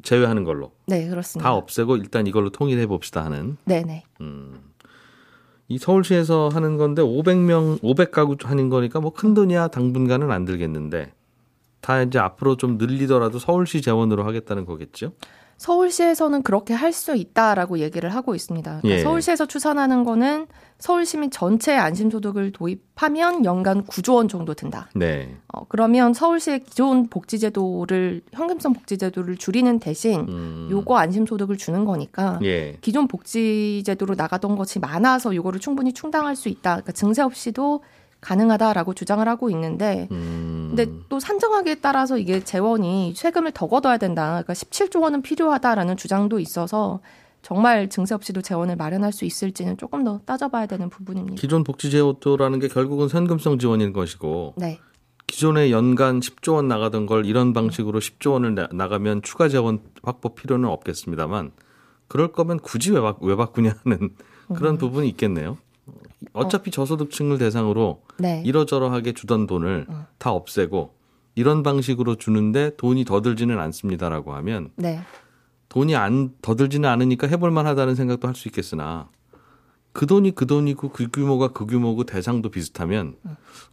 제외하는 0.01 0.43
걸로 0.43 0.71
네, 0.87 1.07
그렇습니다. 1.07 1.49
다 1.49 1.55
없애고 1.55 1.97
일단 1.97 2.25
이걸로 2.27 2.49
통일해 2.49 2.85
봅시다 2.87 3.23
하는 3.23 3.57
네, 3.65 3.83
네. 3.83 4.03
음. 4.21 4.55
이 5.69 5.77
서울시에서 5.77 6.49
하는 6.51 6.77
건데 6.77 7.01
500명 7.01 7.79
500가구 7.81 8.43
하는 8.45 8.69
거니까 8.69 8.99
뭐 8.99 9.11
큰 9.11 9.33
돈이야 9.33 9.69
당분간은 9.69 10.31
안 10.31 10.43
들겠는데 10.45 11.13
다 11.81 12.01
이제 12.01 12.19
앞으로 12.19 12.57
좀 12.57 12.77
늘리더라도 12.77 13.39
서울시 13.39 13.81
재원으로 13.81 14.23
하겠다는 14.25 14.65
거겠죠? 14.65 15.13
서울시에서는 15.57 16.42
그렇게 16.44 16.74
할 16.74 16.94
수 16.94 17.16
있다라고 17.16 17.80
얘기를 17.80 18.14
하고 18.14 18.36
있습니다. 18.36 18.80
그러니까 18.81 19.00
예. 19.00 19.04
서울시에서 19.04 19.48
추산하는 19.48 20.04
거는 20.04 20.45
서울 20.78 21.06
시민 21.06 21.31
전체의 21.31 21.80
안심소득을 21.80 22.52
도입하면 22.52 23.45
연간 23.45 23.83
9조 23.86 24.16
원 24.16 24.28
정도 24.28 24.54
든다. 24.54 24.90
네. 24.95 25.36
어, 25.54 25.66
그러면 25.68 26.14
서울시의 26.14 26.64
기존 26.66 27.07
복지제도를 27.07 28.22
현금성 28.31 28.74
복지제도를 28.74 29.38
줄이는 29.38 29.80
대신 29.80 30.22
음. 30.30 30.68
요거 30.69 30.98
안심소득을 30.98 31.57
주는 31.57 31.83
거니까 31.83 32.40
예. 32.44 32.78
기존 32.81 33.07
복지제도로 33.07 34.16
나가던 34.16 34.56
것이 34.56 34.80
많아서 34.80 35.33
요거를 35.33 35.60
충분히 35.60 35.94
충당할 35.94 36.36
수 36.36 36.50
있다. 36.50 36.74
그러니까 36.74 36.92
증세 36.92 37.22
없이도 37.22 37.81
가능하다라고 38.23 38.94
주장을 38.94 39.27
하고 39.27 39.49
있는데 39.51 40.07
음. 40.11 40.73
근데 40.75 40.92
또 41.09 41.19
산정하기에 41.19 41.75
따라서 41.75 42.18
이게 42.18 42.44
재원이 42.44 43.13
세금을 43.15 43.51
더 43.51 43.68
걷어야 43.68 43.97
된다. 43.97 44.42
그러니까 44.44 44.53
17조 44.53 45.01
원은 45.03 45.21
필요하다라는 45.21 45.97
주장도 45.97 46.39
있어서 46.39 46.99
정말 47.44 47.89
증세 47.89 48.15
없이도 48.15 48.42
재원을 48.42 48.75
마련할 48.77 49.11
수 49.11 49.25
있을지는 49.25 49.77
조금 49.77 50.03
더 50.03 50.19
따져봐야 50.25 50.65
되는 50.65 50.89
부분입니다. 50.89 51.35
기존 51.39 51.63
복지제도라는 51.63 52.59
게 52.59 52.68
결국은 52.69 53.09
현금성 53.09 53.59
지원인 53.59 53.92
것이고 53.94 54.53
네, 54.56 54.80
기존에 55.27 55.69
연간 55.69 56.21
10조 56.21 56.56
원 56.56 56.68
나가던 56.69 57.06
걸 57.06 57.25
이런 57.25 57.53
방식으로 57.53 57.99
10조 57.99 58.31
원을 58.31 58.56
나- 58.56 58.69
나가면 58.71 59.21
추가 59.23 59.49
재원 59.49 59.80
확보 60.03 60.33
필요는 60.35 60.69
없겠습니다만 60.69 61.51
그럴 62.07 62.31
거면 62.31 62.59
굳이 62.59 62.92
왜, 62.92 63.01
바, 63.01 63.15
왜 63.21 63.35
바꾸냐 63.35 63.75
하는 63.83 64.15
그런 64.56 64.77
부분이 64.77 65.07
있겠네요. 65.09 65.57
어차피 66.33 66.71
저소득층을 66.71 67.37
대상으로 67.37 68.03
네, 68.19 68.42
이러저러하게 68.45 69.11
주던 69.13 69.47
돈을 69.47 69.87
다 70.18 70.31
없애고 70.31 70.94
이런 71.35 71.63
방식으로 71.63 72.15
주는데 72.15 72.75
돈이 72.77 73.06
더 73.06 73.21
들지는 73.21 73.59
않습니다라고 73.59 74.33
하면 74.35 74.69
네, 74.75 75.01
돈이 75.69 75.95
안 75.95 76.33
더 76.42 76.56
들지는 76.56 76.87
않으니까 76.89 77.27
해볼 77.27 77.51
만하다는 77.51 77.95
생각도 77.95 78.27
할 78.27 78.35
수 78.35 78.47
있겠으나 78.47 79.09
그 79.92 80.07
돈이 80.07 80.31
그 80.35 80.47
돈이고 80.47 80.89
그 80.89 81.07
규모가 81.11 81.49
그 81.49 81.65
규모고 81.68 82.03
대상도 82.03 82.49
비슷하면 82.49 83.15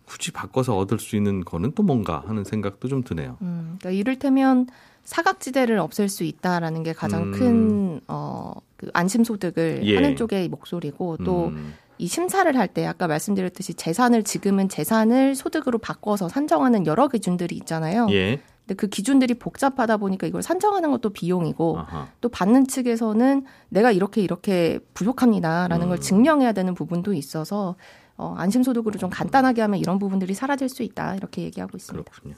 굳이 0.04 0.32
바꿔서 0.32 0.76
얻을 0.76 0.98
수 0.98 1.16
있는 1.16 1.44
거는 1.44 1.72
또 1.74 1.82
뭔가 1.82 2.22
하는 2.26 2.44
생각도 2.44 2.88
좀 2.88 3.02
드네요. 3.02 3.38
음, 3.40 3.76
그러니까 3.80 3.90
이를테면 3.98 4.66
사각지대를 5.04 5.78
없앨 5.78 6.08
수 6.10 6.24
있다라는 6.24 6.82
게 6.82 6.92
가장 6.92 7.22
음. 7.22 7.32
큰 7.32 8.00
어, 8.06 8.52
그 8.76 8.90
안심소득을 8.92 9.80
예. 9.84 9.94
하는 9.94 10.14
쪽의 10.16 10.48
목소리고 10.48 11.16
또 11.24 11.46
음, 11.48 11.72
이 12.00 12.06
심사를 12.06 12.56
할 12.56 12.66
때 12.68 12.86
아까 12.86 13.06
말씀드렸듯이 13.08 13.74
재산을 13.74 14.22
지금은 14.22 14.68
재산을 14.70 15.34
소득으로 15.34 15.78
바꿔서 15.78 16.28
산정하는 16.30 16.86
여러 16.86 17.08
기준들이 17.08 17.54
있잖아요. 17.56 18.06
예, 18.10 18.40
근데 18.60 18.74
그 18.74 18.86
기준들이 18.86 19.34
복잡하다 19.34 19.98
보니까 19.98 20.26
이걸 20.26 20.42
산정하는 20.42 20.90
것도 20.92 21.10
비용이고 21.10 21.78
아하. 21.80 22.08
또 22.22 22.30
받는 22.30 22.68
측에서는 22.68 23.44
내가 23.68 23.90
이렇게 23.92 24.22
이렇게 24.22 24.78
부족합니다라는 24.94 25.86
음. 25.86 25.88
걸 25.90 26.00
증명해야 26.00 26.52
되는 26.52 26.74
부분도 26.74 27.12
있어서 27.12 27.76
어, 28.16 28.34
안심소득으로 28.38 28.98
좀 28.98 29.10
간단하게 29.10 29.60
하면 29.62 29.78
이런 29.78 29.98
부분들이 29.98 30.32
사라질 30.32 30.68
수 30.70 30.82
있다 30.82 31.16
이렇게 31.16 31.42
얘기하고 31.42 31.76
있습니다. 31.76 32.10
그렇군요. 32.10 32.34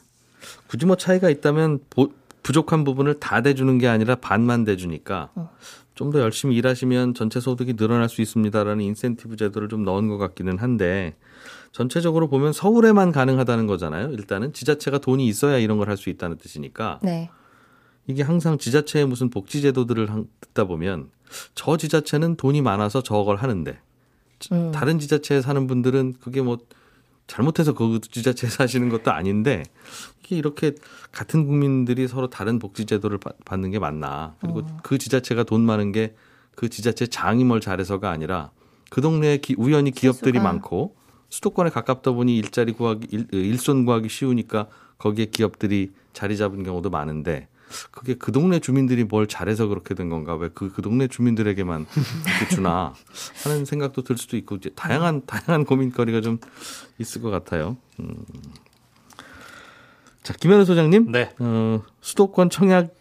굳이 0.67 0.85
뭐 0.85 0.97
차이가 0.97 1.29
있다면 1.29 1.79
보- 1.89 2.11
부족한 2.41 2.83
부분을 2.83 3.21
다 3.21 3.41
대주는 3.41 3.77
게 3.77 3.87
아니라 3.87 4.15
반만 4.15 4.65
대주니까 4.65 5.29
어. 5.35 5.49
좀 5.95 6.11
더 6.11 6.19
열심히 6.19 6.55
일하시면 6.55 7.13
전체 7.13 7.39
소득이 7.39 7.75
늘어날 7.75 8.09
수 8.09 8.21
있습니다라는 8.21 8.83
인센티브 8.83 9.35
제도를 9.37 9.69
좀 9.69 9.83
넣은 9.83 10.07
것 10.07 10.17
같기는 10.17 10.57
한데 10.57 11.15
전체적으로 11.71 12.27
보면 12.27 12.51
서울에만 12.53 13.11
가능하다는 13.11 13.67
거잖아요. 13.67 14.09
일단은 14.11 14.53
지자체가 14.53 14.97
돈이 14.99 15.25
있어야 15.27 15.57
이런 15.57 15.77
걸 15.77 15.89
할 15.89 15.97
수 15.97 16.09
있다는 16.09 16.37
뜻이니까 16.37 16.99
네. 17.03 17.29
이게 18.07 18.21
항상 18.23 18.57
지자체의 18.57 19.05
무슨 19.07 19.29
복지 19.29 19.61
제도들을 19.61 20.09
한- 20.09 20.27
듣다 20.41 20.65
보면 20.65 21.09
저 21.55 21.77
지자체는 21.77 22.35
돈이 22.37 22.61
많아서 22.61 23.01
저걸 23.03 23.37
하는데 23.37 23.79
음. 24.51 24.71
다른 24.71 24.99
지자체에 24.99 25.41
사는 25.41 25.67
분들은 25.67 26.15
그게 26.21 26.41
뭐 26.41 26.57
잘못해서 27.27 27.73
그 27.73 27.99
지자체에 28.01 28.49
사시는 28.51 28.89
것도 28.89 29.11
아닌데 29.11 29.63
이게 30.23 30.35
이렇게 30.37 30.73
같은 31.11 31.45
국민들이 31.45 32.07
서로 32.07 32.29
다른 32.29 32.59
복지 32.59 32.85
제도를 32.85 33.17
받- 33.17 33.43
받는 33.45 33.71
게 33.71 33.79
맞나 33.79 34.35
그리고 34.41 34.63
그 34.83 34.97
지자체가 34.97 35.43
돈 35.43 35.61
많은 35.61 35.91
게 35.91 36.13
그 36.55 36.69
지자체 36.69 37.07
장이 37.07 37.43
뭘 37.45 37.59
잘해서가 37.61 38.11
아니라 38.11 38.51
그 38.91 39.01
동네에 39.01 39.37
기- 39.37 39.55
우연히 39.57 39.89
기업들이 39.89 40.33
필수가. 40.33 40.51
많고 40.51 40.95
수도권에 41.31 41.71
가깝다 41.71 42.11
보니 42.11 42.37
일자리 42.37 42.73
구하기 42.73 43.07
일, 43.09 43.25
일손 43.31 43.85
구하기 43.85 44.07
쉬우니까 44.07 44.67
거기에 44.99 45.25
기업들이 45.25 45.93
자리 46.13 46.37
잡은 46.37 46.61
경우도 46.61 46.91
많은데 46.91 47.47
그게 47.91 48.15
그 48.15 48.31
동네 48.31 48.59
주민들이 48.59 49.03
뭘 49.03 49.27
잘해서 49.27 49.67
그렇게 49.67 49.93
된 49.93 50.09
건가 50.09 50.35
왜 50.35 50.49
그그 50.49 50.81
동네 50.81 51.07
주민들에게만 51.07 51.85
이렇게 52.27 52.55
주나 52.55 52.93
하는 53.43 53.65
생각도 53.65 54.03
들 54.03 54.17
수도 54.17 54.37
있고 54.37 54.55
이제 54.55 54.69
다양한 54.75 55.23
다양한 55.25 55.65
고민거리가 55.65 56.21
좀 56.21 56.39
있을 56.99 57.21
것 57.21 57.29
같아요. 57.29 57.77
음. 57.99 58.25
자 60.23 60.33
김현우 60.33 60.65
소장님, 60.65 61.11
네. 61.11 61.31
어, 61.39 61.81
수도권 62.01 62.49
청약 62.49 62.93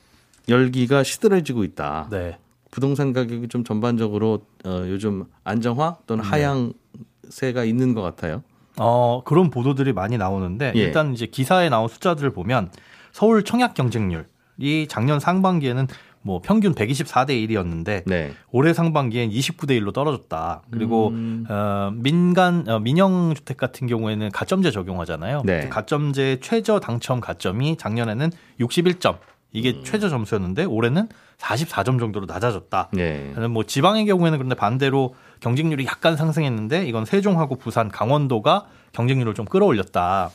열기가 0.49 1.03
시들해지고 1.03 1.65
있다. 1.65 2.09
네. 2.11 2.39
부동산 2.71 3.13
가격이 3.13 3.49
좀 3.49 3.65
전반적으로 3.65 4.47
어, 4.65 4.85
요즘 4.87 5.27
안정화 5.45 5.99
또는 6.07 6.25
하향세가 6.25 7.65
있는 7.65 7.95
것 7.95 8.03
같아요. 8.03 8.43
어, 8.79 9.23
그런 9.25 9.51
보도들이 9.51 9.93
많이 9.93 10.17
나오는데 10.17 10.73
예. 10.75 10.81
일단 10.81 11.13
이제 11.13 11.27
기사에 11.27 11.69
나온 11.69 11.89
숫자들을 11.89 12.31
보면 12.31 12.71
서울 13.13 13.45
청약 13.45 13.75
경쟁률 13.75 14.27
이 14.63 14.87
작년 14.89 15.19
상반기에는 15.19 15.89
뭐 16.23 16.41
평균 16.41 16.73
124대 16.73 17.31
1이었는데 17.31 18.05
네. 18.07 18.33
올해 18.53 18.73
상반기엔 18.73 19.31
29대 19.31 19.71
1로 19.81 19.93
떨어졌다. 19.93 20.63
그리고 20.71 21.09
음. 21.09 21.45
어, 21.49 21.91
민간 21.93 22.69
어, 22.69 22.79
민영 22.79 23.35
주택 23.35 23.57
같은 23.57 23.89
경우에는 23.89 24.31
가점제 24.31 24.71
적용하잖아요. 24.71 25.43
네. 25.45 25.69
가점제 25.69 26.39
최저 26.41 26.79
당첨 26.79 27.21
가점이 27.21 27.77
작년에는 27.77 28.31
61점. 28.61 29.19
이게 29.51 29.73
음. 29.73 29.83
최저 29.85 30.09
점수였는데 30.09 30.65
올해는 30.65 31.09
44점 31.39 31.99
정도로 31.99 32.27
낮아졌다. 32.27 32.91
네. 32.93 33.35
뭐 33.51 33.65
지방의 33.65 34.07
경우에는 34.07 34.39
그런데 34.39 34.55
반대로 34.55 35.17
경쟁률이 35.41 35.85
약간 35.87 36.17
상승했는데 36.17 36.87
이건 36.87 37.05
세종하고 37.05 37.57
부산, 37.57 37.89
강원도가 37.89 38.67
경쟁률을 38.93 39.35
좀 39.35 39.45
끌어올렸다. 39.45 40.31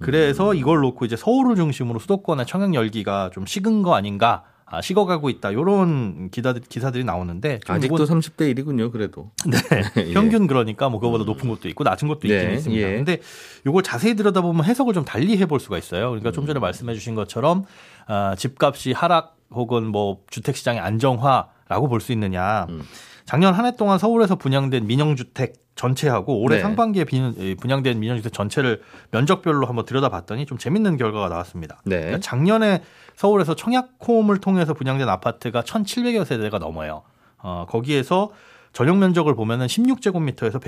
그래서 0.00 0.54
이걸 0.54 0.80
놓고 0.80 1.04
이제 1.04 1.16
서울을 1.16 1.56
중심으로 1.56 1.98
수도권의 1.98 2.46
청약 2.46 2.74
열기가 2.74 3.30
좀 3.32 3.46
식은 3.46 3.82
거 3.82 3.94
아닌가, 3.94 4.44
아, 4.64 4.80
식어가고 4.80 5.30
있다. 5.30 5.50
이런 5.50 6.30
기사들, 6.30 6.62
기사들이 6.68 7.02
나오는데 7.04 7.58
좀 7.66 7.74
아직도 7.76 7.96
이건- 8.04 8.06
30대 8.20 8.54
1이군요. 8.54 8.92
그래도. 8.92 9.32
네. 9.46 9.58
예. 10.08 10.12
평균 10.14 10.46
그러니까 10.46 10.88
뭐 10.88 11.00
그거보다 11.00 11.24
높은 11.24 11.48
것도 11.48 11.68
있고 11.68 11.82
낮은 11.84 12.06
것도 12.08 12.20
있긴 12.28 12.48
네, 12.48 12.54
있습니다. 12.54 12.88
예. 12.88 12.96
근데 12.96 13.18
이걸 13.66 13.82
자세히 13.82 14.14
들여다보면 14.14 14.64
해석을 14.64 14.94
좀 14.94 15.04
달리 15.04 15.36
해볼 15.38 15.58
수가 15.58 15.76
있어요. 15.76 16.10
그러니까 16.10 16.30
좀 16.32 16.46
전에 16.46 16.58
음. 16.58 16.62
말씀해 16.62 16.94
주신 16.94 17.14
것처럼 17.16 17.64
아, 18.06 18.34
집값이 18.36 18.92
하락 18.92 19.36
혹은 19.52 19.86
뭐 19.88 20.20
주택 20.30 20.56
시장의 20.56 20.80
안정화라고 20.80 21.88
볼 21.88 22.00
수 22.00 22.12
있느냐. 22.12 22.66
음. 22.70 22.82
작년 23.30 23.54
한 23.54 23.64
해 23.64 23.76
동안 23.76 23.96
서울에서 24.00 24.34
분양된 24.34 24.88
민영주택 24.88 25.52
전체하고 25.76 26.40
올해 26.40 26.56
네. 26.56 26.62
상반기에 26.62 27.04
빈- 27.04 27.32
예, 27.38 27.54
분양된 27.54 28.00
민영주택 28.00 28.32
전체를 28.32 28.82
면적별로 29.12 29.66
한번 29.68 29.84
들여다봤더니 29.84 30.46
좀 30.46 30.58
재밌는 30.58 30.96
결과가 30.96 31.28
나왔습니다. 31.28 31.80
네. 31.84 31.98
그러니까 31.98 32.18
작년에 32.18 32.82
서울에서 33.14 33.54
청약홈을 33.54 34.38
통해서 34.38 34.74
분양된 34.74 35.08
아파트가 35.08 35.62
1,700여 35.62 36.24
세대가 36.24 36.58
넘어요. 36.58 37.02
어, 37.38 37.66
거기에서 37.68 38.32
전용 38.72 38.98
면적을 38.98 39.36
보면은 39.36 39.68
16제곱미터에서 39.68 40.60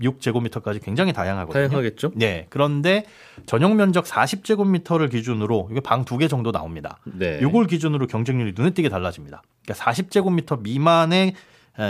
126제곱미터까지 0.00 0.82
굉장히 0.82 1.12
다양하거든요. 1.12 1.68
다양하겠죠? 1.68 2.12
네. 2.14 2.46
그런데 2.48 3.04
전용 3.44 3.76
면적 3.76 4.06
40제곱미터를 4.06 5.10
기준으로 5.10 5.68
이게 5.70 5.80
방 5.80 6.06
두 6.06 6.16
개 6.16 6.26
정도 6.26 6.52
나옵니다. 6.52 6.96
네. 7.04 7.38
요걸 7.42 7.66
기준으로 7.66 8.06
경쟁률이 8.06 8.54
눈에 8.56 8.70
띄게 8.70 8.88
달라집니다. 8.88 9.42
그러니까 9.66 9.84
40제곱미터 9.84 10.62
미만의 10.62 11.28
에, 11.28 11.34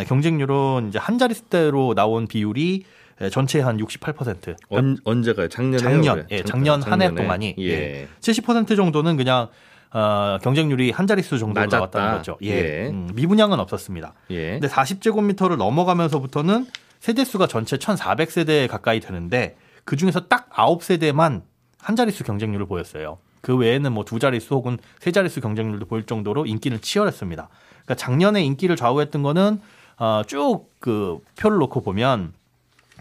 경쟁 0.07 0.37
률은 0.39 0.89
이제 0.89 0.99
한 0.99 1.19
자릿수대로 1.19 1.95
나온 1.95 2.27
비율이 2.27 2.85
에, 3.21 3.31
전체의 3.31 3.65
한 3.65 3.79
68%. 3.79 4.55
언, 4.69 4.97
언제가요? 5.05 5.49
작년에 5.49 5.83
작년, 5.83 6.27
예, 6.31 6.43
작년 6.45 6.83
한 6.83 7.03
해 7.03 7.13
동안이 7.15 7.55
예. 7.59 7.65
예. 7.65 8.09
70% 8.21 8.77
정도는 8.77 9.17
그냥 9.17 9.49
어, 9.91 10.39
경쟁률이 10.43 10.91
한 10.91 11.07
자릿수 11.07 11.39
정도로 11.39 11.65
낮았다. 11.67 11.77
나왔다는 11.79 12.17
거죠. 12.19 12.37
예. 12.43 12.49
예. 12.85 12.89
음, 12.91 13.09
미분양은 13.15 13.59
없었습니다. 13.59 14.13
예. 14.31 14.51
근데 14.53 14.69
40제곱미터를 14.69 15.57
넘어가면서부터는 15.57 16.67
세대수가 17.01 17.47
전체 17.47 17.77
1,400세대 17.79 18.69
가까이 18.69 19.01
되는데 19.01 19.57
그 19.85 19.97
중에서 19.97 20.27
딱 20.29 20.51
9세대만 20.51 21.43
한 21.81 21.97
자릿수 21.97 22.25
경쟁률을 22.25 22.67
보였어요. 22.67 23.19
그 23.41 23.57
외에는 23.57 23.93
뭐 23.93 24.05
두 24.05 24.19
자릿수 24.19 24.55
혹은 24.55 24.79
세 24.99 25.11
자릿수 25.13 25.41
경쟁률도 25.41 25.87
보일 25.87 26.05
정도로 26.05 26.45
인기는 26.45 26.81
치열했습니다. 26.81 27.49
그러니까 27.85 27.95
작년에 27.95 28.43
인기를 28.45 28.77
좌우했던 28.77 29.23
거는 29.23 29.61
어, 29.99 30.23
쭉그 30.27 31.19
표를 31.39 31.59
놓고 31.59 31.81
보면 31.83 32.33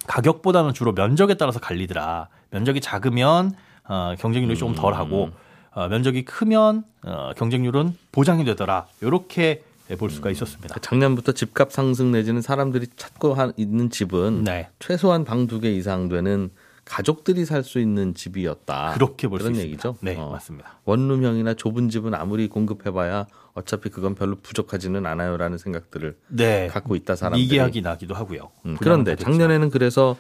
가격보다는 0.07 0.73
주로 0.73 0.93
면적에 0.93 1.35
따라서 1.35 1.59
갈리더라. 1.59 2.27
면적이 2.49 2.81
작으면 2.81 3.51
어, 3.87 4.15
경쟁률이 4.17 4.57
조금 4.57 4.73
덜하고 4.75 5.29
어, 5.71 5.87
면적이 5.87 6.25
크면 6.25 6.83
어, 7.03 7.31
경쟁률은 7.37 7.95
보장이 8.11 8.45
되더라. 8.45 8.87
이렇게 9.01 9.63
볼 9.99 10.09
수가 10.09 10.29
있었습니다. 10.31 10.79
작년부터 10.79 11.31
집값 11.31 11.71
상승 11.71 12.11
내지는 12.11 12.41
사람들이 12.41 12.87
찾고 12.97 13.33
하- 13.35 13.53
있는 13.55 13.89
집은 13.89 14.43
네. 14.43 14.69
최소한 14.79 15.23
방 15.23 15.47
두 15.47 15.59
개 15.61 15.71
이상 15.71 16.09
되는 16.09 16.49
가족들이 16.87 17.45
살 17.45 17.63
수 17.63 17.79
있는 17.79 18.13
집이었다. 18.13 18.93
그렇게 18.93 19.27
볼 19.27 19.39
수 19.41 19.47
있습니다. 19.47 19.67
얘기죠. 19.67 19.97
네, 20.01 20.15
어. 20.17 20.29
맞습니다. 20.31 20.79
원룸형이나 20.85 21.53
좁은 21.55 21.89
집은 21.89 22.13
아무리 22.13 22.47
공급해봐야 22.47 23.27
어차피 23.53 23.89
그건 23.89 24.15
별로 24.15 24.35
부족하지는 24.41 25.05
않아요라는 25.05 25.57
생각들을 25.57 26.15
네. 26.29 26.67
갖고 26.67 26.95
있다 26.95 27.15
사람들이. 27.15 27.43
미개하기 27.43 27.81
나기도 27.81 28.13
하고요. 28.15 28.51
음, 28.65 28.77
그런데. 28.79 29.15
작년에는 29.15 29.69
그래서 29.69 30.15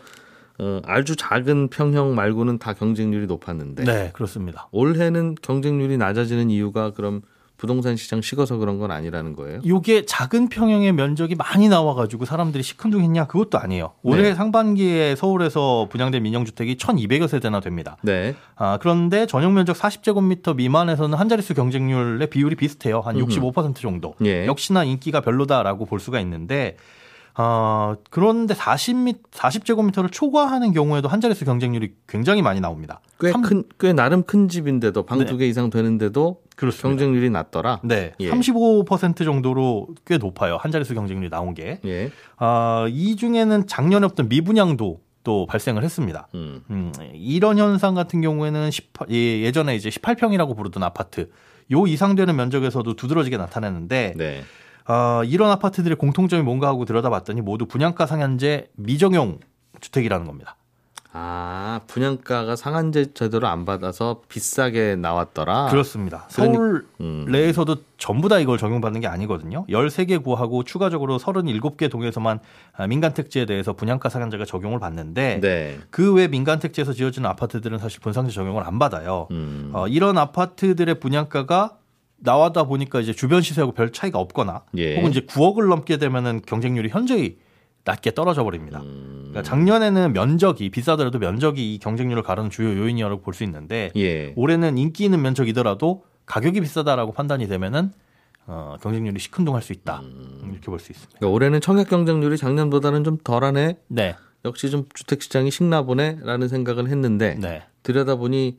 어, 0.59 0.81
아주 0.85 1.15
작은 1.15 1.69
평형 1.69 2.15
말고는 2.15 2.57
다 2.57 2.73
경쟁률이 2.73 3.27
높았는데 3.27 3.83
네, 3.83 4.09
그렇습니다. 4.13 4.67
올해는 4.71 5.35
경쟁률이 5.41 5.97
낮아지는 5.97 6.49
이유가 6.49 6.91
그럼 6.91 7.21
부동산 7.57 7.95
시장 7.97 8.21
식어서 8.21 8.57
그런 8.57 8.77
건 8.77 8.91
아니라는 8.91 9.35
거예요? 9.35 9.59
요게 9.65 10.05
작은 10.05 10.49
평형의 10.49 10.93
면적이 10.93 11.35
많이 11.35 11.67
나와가지고 11.67 12.25
사람들이 12.25 12.63
시큰둥했냐 12.63 13.25
그것도 13.25 13.57
아니에요. 13.57 13.93
올해 14.03 14.21
네. 14.21 14.35
상반기에 14.35 15.15
서울에서 15.15 15.87
분양된 15.89 16.21
민영주택이 16.21 16.77
1,200여 16.77 17.27
세대나 17.27 17.59
됩니다. 17.59 17.97
네. 18.03 18.35
아, 18.55 18.77
그런데 18.79 19.25
전용 19.25 19.55
면적 19.55 19.75
40제곱미터 19.75 20.55
미만에서는 20.55 21.17
한 21.17 21.29
자릿수 21.29 21.55
경쟁률의 21.55 22.29
비율이 22.29 22.55
비슷해요. 22.55 23.01
한 23.01 23.15
음흠. 23.15 23.27
65% 23.27 23.75
정도. 23.77 24.13
예. 24.23 24.45
역시나 24.45 24.83
인기가 24.83 25.21
별로다라고 25.21 25.85
볼 25.85 25.99
수가 25.99 26.19
있는데 26.19 26.77
어, 27.37 27.95
그런데 28.09 28.53
40미, 28.55 29.17
40제곱미터를 29.31 30.11
초과하는 30.11 30.73
경우에도 30.73 31.07
한 31.07 31.21
자릿수 31.21 31.45
경쟁률이 31.45 31.93
굉장히 32.07 32.41
많이 32.41 32.59
나옵니다. 32.59 32.99
꽤 33.19 33.31
삼- 33.31 33.41
큰, 33.43 33.63
꽤 33.79 33.93
나름 33.93 34.23
큰 34.23 34.49
집인데도 34.49 35.03
방 35.05 35.19
네. 35.19 35.25
두개 35.25 35.47
이상 35.47 35.69
되는데도 35.69 36.41
그렇습니다. 36.55 36.87
경쟁률이 36.89 37.29
낮더라. 37.29 37.81
네, 37.83 38.13
예. 38.19 38.31
35% 38.31 39.23
정도로 39.23 39.89
꽤 40.05 40.17
높아요. 40.17 40.57
한 40.57 40.71
자릿수 40.71 40.95
경쟁률이 40.95 41.29
나온 41.29 41.53
게. 41.53 41.79
예. 41.85 42.11
아, 42.37 42.87
이 42.89 43.15
중에는 43.15 43.67
작년에 43.67 44.05
없던 44.05 44.29
미분양도 44.29 44.99
또 45.23 45.45
발생을 45.45 45.83
했습니다. 45.83 46.27
음. 46.33 46.63
음, 46.71 46.91
이런 47.13 47.57
현상 47.59 47.93
같은 47.93 48.21
경우에는 48.21 48.71
18, 48.71 49.07
예, 49.11 49.41
예전에 49.41 49.75
이제 49.75 49.89
18평이라고 49.89 50.55
부르던 50.55 50.81
아파트 50.83 51.29
요 51.71 51.85
이상 51.85 52.15
되는 52.15 52.35
면적에서도 52.35 52.95
두드러지게 52.95 53.35
나타내는데 53.37 54.13
네. 54.15 54.41
아, 54.87 55.21
이런 55.25 55.51
아파트들의 55.51 55.97
공통점이 55.97 56.43
뭔가 56.43 56.67
하고 56.67 56.85
들여다봤더니 56.85 57.41
모두 57.41 57.65
분양가 57.65 58.05
상한제 58.05 58.69
미정용 58.75 59.39
주택이라는 59.81 60.25
겁니다. 60.25 60.55
아, 61.19 61.81
분양가가 61.87 62.55
상한제 62.55 63.13
제도를 63.13 63.47
안 63.47 63.65
받아서 63.65 64.21
비싸게 64.29 64.97
나왔더라. 64.97 65.67
그렇습니다. 65.69 66.27
그러니- 66.29 66.53
서울 66.53 66.85
음. 67.01 67.25
내에서도 67.29 67.75
전부 67.97 68.29
다 68.29 68.37
이걸 68.39 68.57
적용받는 68.59 69.01
게 69.01 69.07
아니거든요. 69.07 69.65
13개 69.67 70.23
구하고 70.23 70.63
추가적으로 70.63 71.17
37개 71.17 71.89
동에서만 71.89 72.39
아, 72.75 72.87
민간 72.87 73.13
택지에 73.13 73.45
대해서 73.45 73.73
분양가 73.73 74.09
상한제가 74.09 74.45
적용을 74.45 74.79
받는데 74.79 75.39
네. 75.41 75.79
그외 75.89 76.27
민간 76.27 76.59
택지에서 76.59 76.93
지어지는 76.93 77.27
아파트들은 77.31 77.79
사실 77.79 77.99
분상제 77.99 78.31
적용을 78.31 78.63
안 78.63 78.77
받아요. 78.77 79.27
음. 79.31 79.71
어, 79.73 79.87
이런 79.87 80.17
아파트들의 80.19 80.99
분양가가 80.99 81.77
나와다 82.19 82.63
보니까 82.63 82.99
이제 82.99 83.13
주변 83.13 83.41
시세하고 83.41 83.73
별 83.73 83.91
차이가 83.91 84.19
없거나 84.19 84.63
예. 84.77 84.97
혹은 84.97 85.11
이제 85.11 85.21
9억을 85.21 85.67
넘게 85.69 85.97
되면은 85.97 86.41
경쟁률이 86.45 86.89
현저히 86.89 87.37
낮게 87.83 88.13
떨어져 88.13 88.43
버립니다. 88.43 88.81
음. 88.81 89.27
그러니까 89.29 89.43
작년에는 89.43 90.13
면적이 90.13 90.69
비싸더라도 90.71 91.19
면적이 91.19 91.73
이 91.75 91.79
경쟁률을 91.79 92.23
가르는 92.23 92.49
주요 92.49 92.77
요인이라고 92.77 93.21
볼 93.21 93.33
수 93.33 93.43
있는데 93.43 93.91
예. 93.95 94.33
올해는 94.35 94.77
인기 94.77 95.05
있는 95.05 95.21
면적이더라도 95.21 96.03
가격이 96.25 96.59
비싸다라고 96.61 97.13
판단이 97.13 97.47
되면은 97.47 97.93
어, 98.47 98.75
경쟁률이 98.81 99.19
시큰둥할 99.19 99.61
수 99.61 99.73
있다 99.73 99.99
음. 100.01 100.49
이렇게 100.51 100.65
볼 100.67 100.79
수 100.79 100.91
있습니다. 100.91 101.19
그러니까 101.19 101.33
올해는 101.35 101.61
청약 101.61 101.87
경쟁률이 101.89 102.37
작년보다는 102.37 103.03
좀 103.03 103.17
덜하네. 103.23 103.77
네, 103.89 104.15
역시 104.43 104.69
좀 104.69 104.85
주택 104.93 105.21
시장이 105.21 105.51
식나 105.51 105.83
보네라는 105.83 106.47
생각을 106.47 106.87
했는데 106.89 107.35
네, 107.39 107.63
들여다보니 107.83 108.57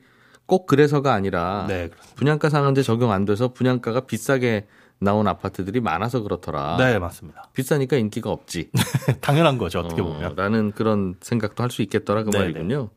꼭 0.48 0.66
그래서가 0.66 1.12
아니라 1.12 1.66
네. 1.68 1.90
분양가 2.16 2.48
상한제 2.48 2.82
적용 2.82 3.12
안 3.12 3.26
돼서 3.26 3.48
분양가가 3.52 4.00
비싸게 4.00 4.66
나온 4.98 5.28
아파트들이 5.28 5.80
많아서 5.80 6.22
그렇더라. 6.22 6.76
네, 6.78 6.98
맞습니다. 6.98 7.50
비싸니까 7.52 7.98
인기가 7.98 8.30
없지. 8.30 8.70
당연한 9.20 9.58
거죠 9.58 9.80
어떻게 9.80 10.00
어, 10.00 10.04
보면. 10.04 10.34
라는 10.36 10.72
그런 10.72 11.14
생각도 11.20 11.62
할 11.62 11.70
수 11.70 11.82
있겠더라 11.82 12.24
그 12.24 12.30
네네. 12.30 12.44
말이군요. 12.44 12.88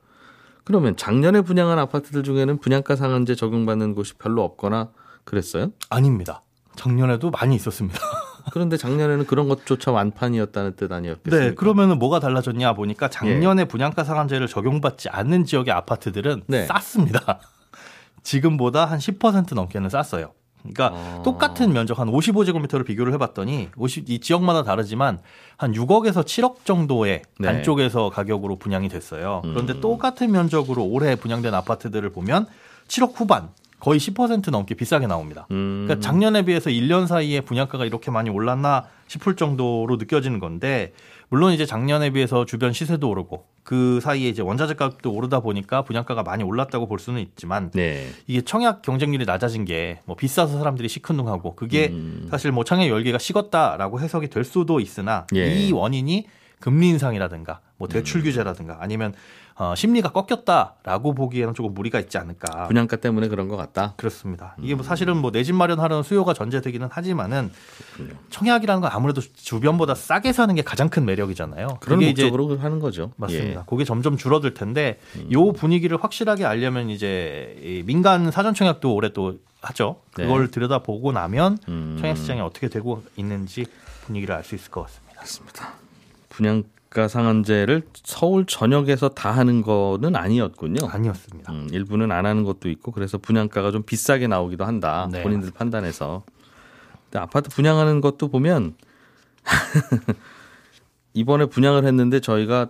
그러면 0.64 0.96
작년에 0.96 1.42
분양한 1.42 1.78
아파트들 1.78 2.24
중에는 2.24 2.60
분양가 2.60 2.96
상한제 2.96 3.36
적용받는 3.36 3.96
곳이 3.96 4.14
별로 4.14 4.44
없거나 4.44 4.90
그랬어요? 5.26 5.72
아닙니다. 5.90 6.44
작년에도 6.78 7.32
많이 7.32 7.56
있었습니다. 7.56 8.00
그런데 8.52 8.78
작년에는 8.78 9.26
그런 9.26 9.48
것조차 9.48 9.92
완판이었다는 9.92 10.76
뜻 10.76 10.92
아니었겠습니까? 10.92 11.50
네, 11.50 11.56
그러면은 11.56 12.00
뭐가 12.00 12.20
달라졌냐 12.20 12.74
보니까 12.74 13.10
작년에 13.10 13.66
분양가 13.66 14.04
상한제를 14.04 14.48
적용받지 14.48 15.10
않는 15.10 15.46
지역의 15.46 15.74
아파트들은 15.74 16.44
네. 16.48 16.66
쌌습니다. 16.66 17.40
지금보다 18.24 18.86
한 18.86 19.00
10% 19.00 19.56
넘게는 19.56 19.90
쌌어요. 19.90 20.34
그러니까 20.62 20.92
어. 20.94 21.22
똑같은 21.24 21.74
면적 21.74 22.00
한 22.00 22.08
55제곱미터를 22.08 22.86
비교를 22.86 23.14
해봤더니 23.14 23.70
50, 23.76 24.10
이 24.10 24.20
지역마다 24.20 24.64
다르지만 24.64 25.20
한 25.58 25.74
6억에서 25.74 26.24
7억 26.24 26.66
정도의 26.66 27.24
네. 27.40 27.48
안쪽에서 27.48 28.10
가격으로 28.10 28.58
분양이 28.58 28.88
됐어요. 28.88 29.42
그런데 29.44 29.74
음. 29.74 29.82
똑같은 29.82 30.32
면적으로 30.32 30.84
올해 30.86 31.16
분양된 31.16 31.54
아파트들을 31.54 32.08
보면 32.12 32.46
7억 32.88 33.14
후반 33.16 33.50
거의 33.82 34.00
10% 34.00 34.52
넘게 34.52 34.76
비싸게 34.76 35.08
나옵니다. 35.08 35.48
음. 35.52 35.86
그러니까 35.86 36.06
작년에 36.06 36.44
비해서 36.44 36.70
1년 36.70 37.08
사이에 37.08 37.42
분양가가 37.42 37.86
이렇게 37.86 38.12
많이 38.12 38.30
올랐나 38.30 38.86
싶을 39.08 39.36
정도로 39.36 39.98
느껴지는 39.98 40.40
건데 40.40 40.94
물론 41.30 41.52
이제 41.54 41.66
작년에 41.66 42.12
비해서 42.12 42.46
주변 42.46 42.74
시세도 42.74 43.10
오르고 43.10 43.46
그 43.64 44.00
사이에 44.02 44.30
이제 44.30 44.42
원자재 44.42 44.76
가격도 44.76 45.12
오르다 45.12 45.40
보니까 45.40 45.84
분양가가 45.84 46.24
많이 46.24 46.44
올랐다고 46.44 46.88
볼 46.88 47.00
수는 47.00 47.22
있지만 47.22 47.72
네. 47.72 48.08
이게 48.28 48.42
청약 48.42 48.82
경쟁률이 48.82 49.26
낮아진 49.26 49.66
게 49.66 50.00
뭐 50.06 50.16
비싸서 50.16 50.58
사람들이 50.58 50.88
시큰둥하고 50.88 51.56
그게 51.56 51.88
음. 51.90 52.28
사실 52.30 52.52
뭐 52.52 52.64
청약 52.64 52.88
열기가 52.88 53.18
식었다라고 53.18 54.00
해석이 54.00 54.30
될 54.30 54.44
수도 54.44 54.80
있으나 54.80 55.26
예. 55.36 55.54
이 55.56 55.72
원인이 55.72 56.28
금리 56.60 56.90
인상이라든가 56.90 57.62
뭐 57.78 57.88
대출 57.88 58.22
규제라든가 58.22 58.78
아니면 58.80 59.14
어, 59.62 59.76
심리가 59.76 60.10
꺾였다라고 60.12 61.14
보기에는 61.14 61.54
조금 61.54 61.76
무리가 61.76 62.00
있지 62.00 62.18
않을까. 62.18 62.66
분양가 62.68 62.96
때문에 62.96 63.28
그런 63.28 63.48
것 63.48 63.58
같다. 63.58 63.94
그렇습니다. 63.96 64.56
이게 64.60 64.74
뭐 64.74 64.84
사실은 64.84 65.18
뭐 65.18 65.30
내 65.30 65.44
집 65.44 65.54
마련하려는 65.54 66.02
수요가 66.02 66.34
전제되기는 66.34 66.88
하지만은 66.90 67.52
청약이라는 68.32 68.82
건 68.82 68.90
아무래도 68.92 69.22
주변보다 69.22 69.94
싸게 69.94 70.34
사는 70.34 70.54
게 70.56 70.64
가장 70.64 70.90
큰 70.90 71.06
매력이잖아요. 71.06 71.78
그런 71.80 72.00
그게 72.00 72.10
이제 72.10 72.24
목적으로 72.24 72.58
하는 72.60 72.80
거죠. 72.80 73.12
맞습니다. 73.18 73.60
예. 73.62 73.64
그게 73.68 73.84
점점 73.84 74.18
줄어들 74.18 74.56
텐데 74.56 75.00
요 75.32 75.52
분위기를 75.52 76.04
확실하게 76.04 76.44
알려면 76.46 76.90
이제 76.90 77.56
이 77.62 77.84
민간 77.86 78.32
사전 78.32 78.56
청약도 78.56 78.96
올해 78.96 79.14
또 79.14 79.36
하죠. 79.62 80.02
그걸 80.16 80.46
네. 80.46 80.52
들여다 80.52 80.80
보고 80.80 81.12
나면 81.12 81.60
음. 81.68 81.98
청약 82.02 82.18
시장이 82.18 82.42
어떻게 82.42 82.68
되고 82.68 83.04
있는지 83.16 83.68
분위기를 84.06 84.34
알 84.34 84.44
수 84.44 84.56
있을 84.56 84.72
것 84.72 84.82
같습니다. 84.84 85.22
맞습니다. 85.22 85.74
분양 86.30 86.64
가 86.92 87.08
상한제를 87.08 87.84
서울 88.04 88.46
전역에서 88.46 89.10
다 89.10 89.32
하는 89.32 89.62
거는 89.62 90.14
아니었군요. 90.16 90.88
아니었습니다. 90.90 91.52
음, 91.54 91.70
일부는 91.72 92.12
안 92.12 92.26
하는 92.26 92.44
것도 92.44 92.70
있고 92.70 92.92
그래서 92.92 93.18
분양가가 93.18 93.72
좀 93.72 93.84
비싸게 93.84 94.28
나오기도 94.28 94.66
한다. 94.66 95.08
네, 95.10 95.24
본인들 95.24 95.52
판단해서. 95.52 96.24
아파트 97.16 97.50
분양하는 97.50 98.02
것도 98.02 98.28
보면 98.28 98.76
이번에 101.14 101.46
분양을 101.46 101.86
했는데 101.86 102.20
저희가 102.20 102.68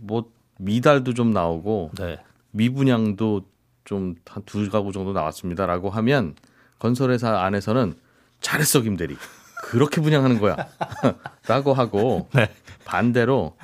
뭐 0.00 0.30
미달도 0.58 1.14
좀 1.14 1.30
나오고 1.32 1.92
네. 1.98 2.18
미분양도 2.50 3.42
좀 3.84 4.16
한 4.24 4.42
두 4.46 4.68
가구 4.70 4.92
정도 4.92 5.12
나왔습니다라고 5.12 5.90
하면 5.90 6.34
건설회사 6.78 7.40
안에서는 7.44 7.94
잘했어 8.40 8.80
김 8.80 8.96
대리 8.96 9.16
그렇게 9.64 10.00
분양하는 10.00 10.38
거야 10.40 10.56
라고 11.48 11.72
하고 11.74 12.28
네. 12.34 12.50
반대로 12.84 13.56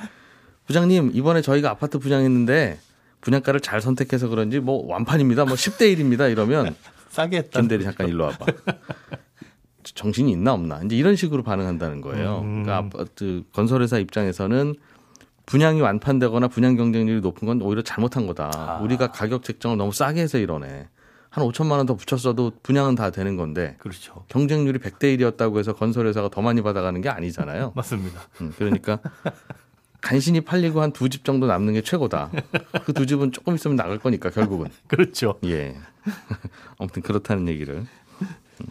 부장님 0.67 1.11
이번에 1.15 1.43
저희가 1.43 1.71
아파트 1.71 1.99
분양했는데 1.99 2.79
분양가를 3.21 3.61
잘 3.61 3.81
선택해서 3.81 4.29
그런지 4.29 4.61
뭐 4.61 4.87
완판입니다 4.87 5.45
뭐 5.45 5.55
10대 5.55 5.95
1입니다 5.97 6.31
이러면 6.31 6.75
싸게 7.11 7.39
했다. 7.39 7.61
김대리 7.61 7.85
잠깐 7.85 8.09
일로 8.09 8.25
와봐 8.25 8.47
정신이 9.85 10.31
있나 10.33 10.53
없나 10.55 10.81
이제 10.85 10.97
이런 10.97 11.17
식으로 11.17 11.43
반응한다는 11.43 12.01
거예요 12.01 12.41
음. 12.43 12.63
그러니까 12.63 12.77
아파트 12.99 13.43
건설회사 13.53 13.99
입장에서는 13.99 14.75
분양이 15.47 15.81
완판되거나 15.81 16.49
분양 16.49 16.77
경쟁률이 16.77 17.21
높은 17.21 17.47
건 17.49 17.61
오히려 17.61 17.83
잘못한 17.83 18.29
거다. 18.29 18.53
아. 18.55 18.79
우리가 18.85 19.11
가격 19.11 19.43
책정을 19.43 19.79
너무 19.79 19.91
싸게 19.91 20.21
해서 20.21 20.39
이러네. 20.39 20.87
한 21.31 21.45
5천만 21.45 21.73
원 21.79 21.87
더 21.87 21.95
붙였어도 21.95 22.53
분양은 22.63 22.97
다 22.97 23.11
되는 23.11 23.37
건데 23.37 23.77
그렇죠. 23.79 24.25
경쟁률이 24.29 24.79
100대 24.81 25.17
1이었다고 25.19 25.59
해서 25.59 25.73
건설회사가 25.75 26.29
더 26.29 26.43
많이 26.43 26.61
받아가는 26.63 27.01
게 27.01 27.09
아니잖아요. 27.09 27.73
맞습니다. 27.77 28.21
음, 28.41 28.53
그러니까 28.59 28.99
간신히 30.01 30.41
팔리고 30.41 30.81
한 30.83 30.93
두 30.93 31.09
집 31.09 31.25
정도 31.25 31.47
남는 31.47 31.75
게 31.75 31.83
최고다. 31.83 32.31
그 32.85 32.93
두 32.93 33.07
집은 33.07 33.33
조금 33.33 33.55
있으면 33.55 33.77
나갈 33.77 33.99
거니까 33.99 34.31
결국은. 34.31 34.69
그렇죠. 34.89 35.39
예. 35.45 35.77
아무튼 36.79 37.03
그렇다는 37.03 37.47
얘기를. 37.49 37.77
음. 37.77 38.67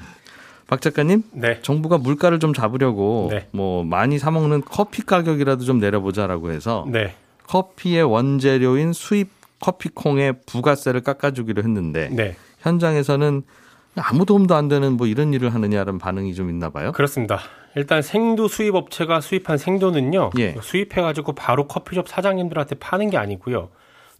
박 0.67 0.81
작가님, 0.81 1.23
네. 1.31 1.59
정부가 1.63 1.97
물가를 1.97 2.39
좀 2.39 2.53
잡으려고 2.53 3.29
네. 3.31 3.47
뭐 3.51 3.83
많이 3.83 4.19
사 4.19 4.29
먹는 4.31 4.61
커피 4.65 5.01
가격이라도 5.03 5.63
좀 5.63 5.79
내려보자라고 5.79 6.51
해서 6.51 6.85
네. 6.89 7.15
커피의 7.47 8.03
원재료인 8.03 8.93
수입 8.93 9.29
커피콩에 9.61 10.33
부가세를 10.45 11.01
깎아주기로 11.01 11.63
했는데 11.63 12.09
네. 12.09 12.35
현장에서는 12.59 13.43
아무 13.97 14.25
도움도 14.25 14.55
안 14.55 14.67
되는 14.67 14.93
뭐 14.93 15.07
이런 15.07 15.33
일을 15.33 15.53
하느냐는 15.53 15.97
반응이 15.97 16.33
좀 16.35 16.49
있나 16.49 16.69
봐요. 16.69 16.91
그렇습니다. 16.91 17.39
일단 17.75 18.01
생두 18.01 18.47
수입 18.47 18.75
업체가 18.75 19.21
수입한 19.21 19.57
생두는요. 19.57 20.31
예. 20.39 20.55
수입해 20.61 21.01
가지고 21.01 21.33
바로 21.33 21.67
커피숍 21.67 22.07
사장님들한테 22.07 22.75
파는 22.75 23.09
게 23.09 23.17
아니고요. 23.17 23.69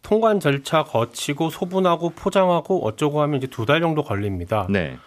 통관 0.01 0.39
절차 0.39 0.83
거치고 0.83 1.49
소분하고 1.49 2.11
포장하고 2.11 2.85
어쩌고 2.85 3.21
하면 3.21 3.37
이제 3.37 3.47
두 3.47 3.65
달 3.65 3.81
정도 3.81 4.03
걸립니다. 4.03 4.65
네. 4.69 4.97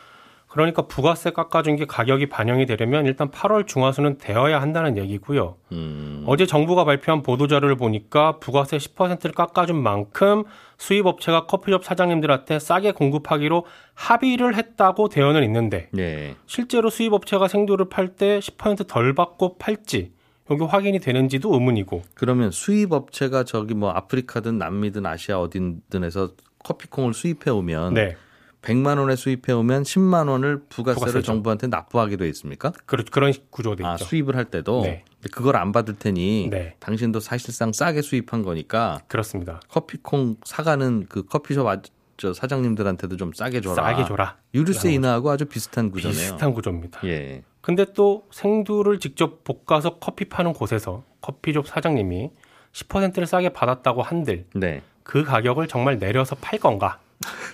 그러니까 0.53 0.83
부가세 0.83 1.31
깎아준 1.31 1.77
게 1.77 1.87
가격이 1.87 2.29
반영이 2.29 2.67
되려면 2.67 3.07
일단 3.07 3.31
8월 3.31 3.67
중하순은 3.67 4.19
되어야 4.19 4.61
한다는 4.61 4.99
얘기고요. 4.99 5.57
음, 5.73 6.25
어제 6.27 6.45
정부가 6.45 6.85
발표한 6.85 7.23
보도자료를 7.23 7.77
보니까 7.77 8.39
부가세 8.39 8.77
10%를 8.77 9.33
깎아준 9.33 9.83
만큼 9.83 10.45
수입업체가 10.77 11.47
커피숍 11.47 11.85
사장님들한테 11.85 12.59
싸게 12.59 12.93
공급하기로 12.93 13.65
합의를 13.95 14.55
했다고 14.55 15.09
되어는 15.09 15.43
있는데 15.45 15.89
네. 15.91 16.37
실제로 16.45 16.91
수입업체가 16.91 17.49
생두를 17.49 17.89
팔 17.89 18.13
때 18.17 18.41
10%덜 18.41 19.15
받고 19.15 19.57
팔지 19.57 20.13
여기 20.51 20.65
확인이 20.65 20.99
되는지도 20.99 21.55
의문이고 21.55 22.03
그러면 22.13 22.51
수입 22.51 22.93
업체가 22.93 23.45
저기 23.45 23.73
뭐 23.73 23.89
아프리카든 23.91 24.59
남미든 24.59 25.07
아시아 25.07 25.39
어딘든에서 25.41 26.33
커피콩을 26.63 27.15
수입해 27.15 27.51
오면 27.51 27.95
네 27.95 28.17
100만 28.63 28.99
원에 28.99 29.17
수입해 29.17 29.53
오면 29.53 29.83
10만 29.83 30.29
원을 30.29 30.63
부가세를 30.69 30.95
부가세죠. 30.95 31.23
정부한테 31.23 31.67
납부하게 31.67 32.17
돼 32.17 32.29
있습니까? 32.29 32.73
그런 32.87 33.05
그런 33.11 33.33
구조돼 33.51 33.85
아, 33.85 33.95
있죠. 33.95 34.05
수입을 34.05 34.37
할 34.37 34.47
때도 34.47 34.83
네. 34.83 35.05
그걸 35.33 35.57
안 35.57 35.73
받을 35.73 35.95
테니 35.99 36.49
네. 36.51 36.77
당신도 36.79 37.21
사실상 37.21 37.73
싸게 37.73 38.03
수입한 38.03 38.43
거니까 38.43 39.01
그렇습니다. 39.09 39.61
커피콩 39.69 40.37
사가는 40.45 41.07
그 41.09 41.25
커피숍 41.25 41.67
아, 41.67 41.79
저 42.17 42.33
사장님들한테도 42.33 43.17
좀 43.17 43.33
싸게 43.33 43.61
줘라. 43.61 43.75
싸게 43.75 44.05
줘라. 44.05 44.37
유류세 44.55 44.93
인하하고 44.93 45.31
아주 45.31 45.45
비슷한 45.47 45.91
구조네요. 45.91 46.17
비슷한 46.17 46.55
구조입니다. 46.55 47.01
예. 47.05 47.43
근데 47.61 47.85
또 47.95 48.27
생두를 48.31 49.01
직접 49.01 49.43
볶아서 49.45 49.99
커피 49.99 50.27
파는 50.27 50.53
곳에서 50.53 51.03
커피숍 51.21 51.67
사장님이 51.67 52.31
10%를 52.73 53.27
싸게 53.27 53.51
받았다고 53.51 54.03
한들 54.03 54.47
네. 54.55 54.83
그 55.03 55.25
가격을 55.25 55.67
정말 55.69 55.99
내려서 55.99 56.37
팔 56.37 56.59
건가? 56.61 56.99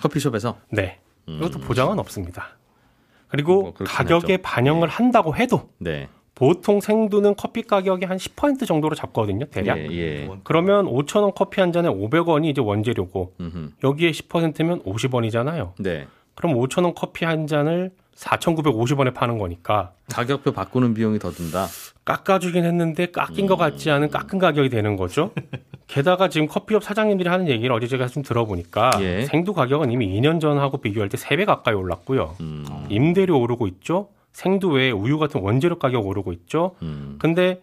커피숍에서 0.02 0.59
네. 0.70 0.98
이것도 1.26 1.61
보장은 1.61 1.98
없습니다. 1.98 2.57
그리고 3.28 3.59
음. 3.59 3.62
뭐 3.62 3.74
가격에 3.85 4.35
하죠. 4.35 4.42
반영을 4.42 4.88
한다고 4.88 5.37
해도 5.37 5.70
네. 5.78 6.09
보통 6.35 6.81
생두는 6.81 7.35
커피 7.37 7.62
가격이 7.62 8.04
한 8.04 8.16
10% 8.16 8.64
정도로 8.66 8.94
잡거든요, 8.94 9.46
대략. 9.46 9.78
예, 9.78 9.88
예. 9.90 10.31
그러면 10.44 10.87
5,000원 10.87 11.35
커피 11.35 11.61
한 11.61 11.72
잔에 11.72 11.88
500원이 11.88 12.46
이제 12.46 12.61
원재료고 12.61 13.35
음흠. 13.40 13.70
여기에 13.83 14.12
10%면 14.12 14.83
50원이잖아요. 14.85 15.72
네. 15.81 16.07
그럼 16.37 16.54
5,000원 16.54 16.94
커피 16.94 17.24
한 17.24 17.48
잔을 17.48 17.90
4,950원에 18.18 19.14
파는 19.14 19.38
거니까 19.38 19.92
가격표 20.11 20.52
바꾸는 20.52 20.94
비용이 20.94 21.18
더 21.18 21.31
든다. 21.31 21.66
깎아주긴 22.04 22.64
했는데 22.64 23.07
깎인 23.07 23.46
것 23.46 23.57
같지 23.57 23.90
않은 23.90 24.11
깎은 24.11 24.38
가격이 24.38 24.70
되는 24.70 24.96
거죠. 24.96 25.31
게다가 25.87 26.28
지금 26.28 26.48
커피숍 26.48 26.83
사장님들이 26.83 27.28
하는 27.28 27.48
얘기를 27.48 27.72
어제 27.74 27.87
제가 27.87 28.09
좀 28.09 28.22
들어보니까 28.22 28.90
예. 29.00 29.24
생두 29.24 29.54
가격은 29.54 29.90
이미 29.90 30.09
2년 30.20 30.40
전하고 30.40 30.78
비교할 30.78 31.09
때 31.09 31.16
3배 31.16 31.46
가까이 31.46 31.74
올랐고요. 31.74 32.37
음. 32.40 32.87
임대료 32.88 33.38
오르고 33.38 33.68
있죠. 33.68 34.09
생두 34.33 34.68
외에 34.68 34.90
우유 34.90 35.18
같은 35.18 35.40
원재료 35.40 35.78
가격 35.78 36.07
오르고 36.07 36.33
있죠. 36.33 36.74
음. 36.83 37.16
근데 37.20 37.62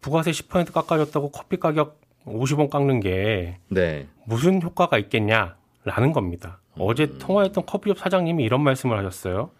부가세 0.00 0.32
10% 0.32 0.72
깎아줬다고 0.72 1.30
커피 1.30 1.58
가격 1.58 2.00
50원 2.26 2.68
깎는 2.68 3.00
게 3.00 3.58
네. 3.68 4.06
무슨 4.24 4.60
효과가 4.60 4.98
있겠냐라는 4.98 6.12
겁니다. 6.12 6.58
어제 6.78 7.18
통화했던 7.18 7.66
커피숍 7.66 7.98
사장님이 7.98 8.44
이런 8.44 8.62
말씀을 8.62 8.98
하셨어요. 8.98 9.50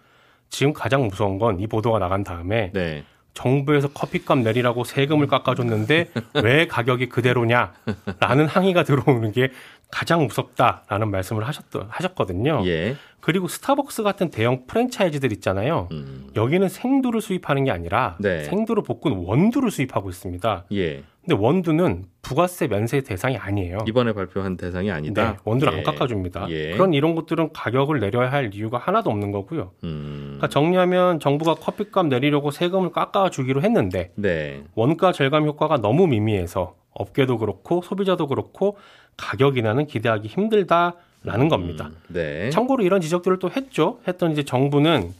지금 0.55 0.73
가장 0.73 1.09
무서운 1.09 1.39
건 1.39 1.59
이 1.61 1.67
보도가 1.67 1.99
나간 1.99 2.23
다음에 2.25 2.71
네. 2.73 3.03
정부에서 3.35 3.89
커피값 3.89 4.39
내리라고 4.39 4.85
세금을 4.85 5.27
깎아줬는데 5.27 6.11
왜 6.45 6.67
가격이 6.69 7.09
그대로냐라는 7.09 8.47
항의가 8.49 8.85
들어오는 8.85 9.33
게 9.33 9.51
가장 9.95 10.27
무섭다라는 10.27 11.09
말씀을 11.13 11.47
하셨, 11.47 11.67
하셨거든요. 11.89 12.63
예. 12.67 12.97
그리고 13.21 13.47
스타벅스 13.47 14.03
같은 14.03 14.29
대형 14.29 14.67
프랜차이즈들 14.67 15.33
있잖아요. 15.35 15.89
음. 15.93 16.27
여기는 16.35 16.69
생두를 16.69 17.21
수입하는 17.21 17.63
게 17.63 17.71
아니라 17.71 18.17
네. 18.19 18.43
생두를 18.43 18.83
볶은 18.83 19.17
원두를 19.25 19.71
수입하고 19.71 20.11
있습니다. 20.11 20.65
예. 20.73 21.05
근데 21.21 21.37
원두는 21.41 22.07
부가세 22.23 22.67
면세 22.67 23.03
대상이 23.03 23.37
아니에요. 23.37 23.85
이번에 23.87 24.13
발표한 24.13 24.57
대상이 24.57 24.91
아니다. 24.91 25.31
네, 25.31 25.37
원두를 25.45 25.73
예. 25.73 25.77
안 25.79 25.83
깎아줍니다. 25.85 26.51
예. 26.51 26.73
그런 26.73 26.93
이런 26.93 27.15
것들은 27.15 27.53
가격을 27.53 28.01
내려야 28.01 28.33
할 28.33 28.51
이유가 28.53 28.79
하나도 28.79 29.11
없는 29.11 29.31
거고요. 29.31 29.71
음. 29.85 30.23
그러니까 30.39 30.49
정리하면 30.49 31.21
정부가 31.21 31.55
커피값 31.55 32.09
내리려고 32.09 32.51
세금을 32.51 32.91
깎아주기로 32.91 33.63
했는데 33.63 34.11
네. 34.17 34.65
원가 34.75 35.13
절감 35.13 35.47
효과가 35.47 35.77
너무 35.77 36.09
미미해서 36.09 36.75
업계도 36.95 37.39
그렇고 37.39 37.83
소비자도 37.83 38.27
그렇고 38.29 38.79
가격 39.17 39.57
인하는 39.57 39.87
기대하기 39.87 40.29
힘들다라는 40.29 41.49
겁니다. 41.49 41.87
음. 41.87 41.97
네. 42.09 42.51
참고로 42.51 42.83
이런 42.83 43.01
지적들을 43.01 43.39
또 43.39 43.51
했죠. 43.51 44.01
했던 44.09 44.33
이제 44.33 44.45
정부는 44.45 45.13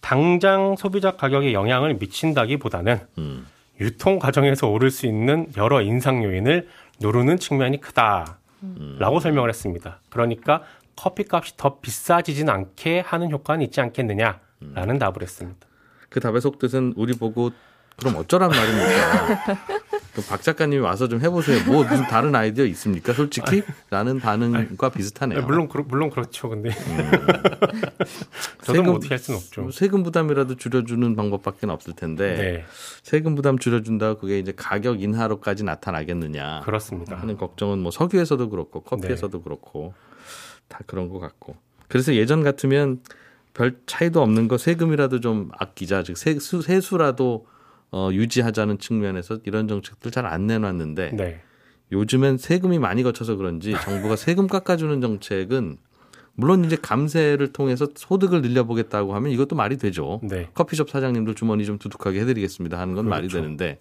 당장 0.00 0.76
소비자 0.76 1.12
가격에 1.12 1.52
영향을 1.52 1.94
미친다기보다는 1.94 3.00
음. 3.18 3.46
유통 3.80 4.18
과정에서 4.18 4.68
오를 4.68 4.90
수 4.90 5.06
있는 5.06 5.46
여러 5.56 5.82
인상 5.82 6.24
요인을 6.24 6.68
누르는 7.00 7.38
측면이 7.38 7.80
크다라고 7.80 9.20
설명을 9.20 9.48
했습니다. 9.48 9.98
그러니까 10.08 10.62
커피값이 10.96 11.56
더 11.56 11.78
비싸지진 11.80 12.48
않게 12.48 13.00
하는 13.00 13.30
효과는 13.30 13.64
있지 13.66 13.80
않겠느냐라는 13.80 14.98
답을 14.98 15.22
했습니다. 15.22 15.66
그 16.08 16.20
답의 16.20 16.40
속뜻은 16.40 16.94
우리 16.96 17.12
보고 17.14 17.50
그럼 17.96 18.16
어쩌란 18.16 18.50
말입니까? 18.50 19.58
박 20.22 20.42
작가님이 20.42 20.80
와서 20.80 21.08
좀 21.08 21.20
해보세요. 21.20 21.64
뭐 21.66 21.82
무슨 21.84 22.04
다른 22.08 22.34
아이디어 22.34 22.64
있습니까? 22.66 23.12
솔직히 23.12 23.62
라는 23.90 24.18
반응과 24.20 24.90
비슷하네요. 24.90 25.42
물론 25.42 25.68
그렇- 25.68 25.84
물론 25.88 26.10
그렇죠. 26.10 26.48
근데 26.48 26.70
저도 28.62 28.72
세금- 28.72 28.84
뭐 28.86 28.94
어떻게 28.94 29.08
할 29.10 29.18
수는 29.18 29.38
없죠. 29.38 29.70
세금 29.70 30.02
부담이라도 30.02 30.56
줄여주는 30.56 31.16
방법밖에 31.16 31.66
없을 31.66 31.94
텐데 31.94 32.34
네, 32.36 32.64
세금 33.02 33.34
부담 33.34 33.58
줄여준다 33.58 34.14
그게 34.14 34.38
이제 34.38 34.52
가격 34.56 35.02
인하로까지 35.02 35.64
나타나겠느냐 35.64 36.60
그렇습니다. 36.64 37.16
하는 37.16 37.36
걱정은 37.36 37.78
뭐 37.78 37.90
석유에서도 37.90 38.48
그렇고 38.50 38.80
커피에서도 38.80 39.42
그렇고 39.42 39.94
다 40.68 40.80
그런 40.86 41.08
것 41.08 41.18
같고 41.18 41.56
그래서 41.88 42.14
예전 42.14 42.42
같으면 42.42 43.00
별 43.54 43.76
차이도 43.86 44.20
없는 44.22 44.48
거 44.48 44.58
세금이라도 44.58 45.20
좀 45.20 45.50
아끼자 45.56 46.02
즉 46.02 46.16
세수 46.18 46.60
세수라도 46.62 47.46
어, 47.92 48.10
유지하자는 48.12 48.78
측면에서 48.78 49.38
이런 49.44 49.68
정책들 49.68 50.10
잘 50.10 50.26
안 50.26 50.46
내놨는데 50.46 51.12
네, 51.12 51.40
요즘엔 51.92 52.38
세금이 52.38 52.78
많이 52.78 53.02
거쳐서 53.02 53.36
그런지 53.36 53.74
정부가 53.84 54.16
세금 54.16 54.46
깎아주는 54.48 55.00
정책은 55.00 55.78
물론 56.34 56.64
이제 56.64 56.76
감세를 56.76 57.52
통해서 57.52 57.86
소득을 57.94 58.42
늘려보겠다고 58.42 59.14
하면 59.14 59.32
이것도 59.32 59.56
말이 59.56 59.78
되죠. 59.78 60.20
네, 60.22 60.48
커피숍 60.54 60.90
사장님들 60.90 61.34
주머니 61.34 61.64
좀 61.64 61.78
두둑하게 61.78 62.20
해드리겠습니다 62.20 62.78
하는 62.78 62.94
건 62.94 63.08
말이 63.08 63.28
그렇죠. 63.28 63.40
되는데 63.42 63.80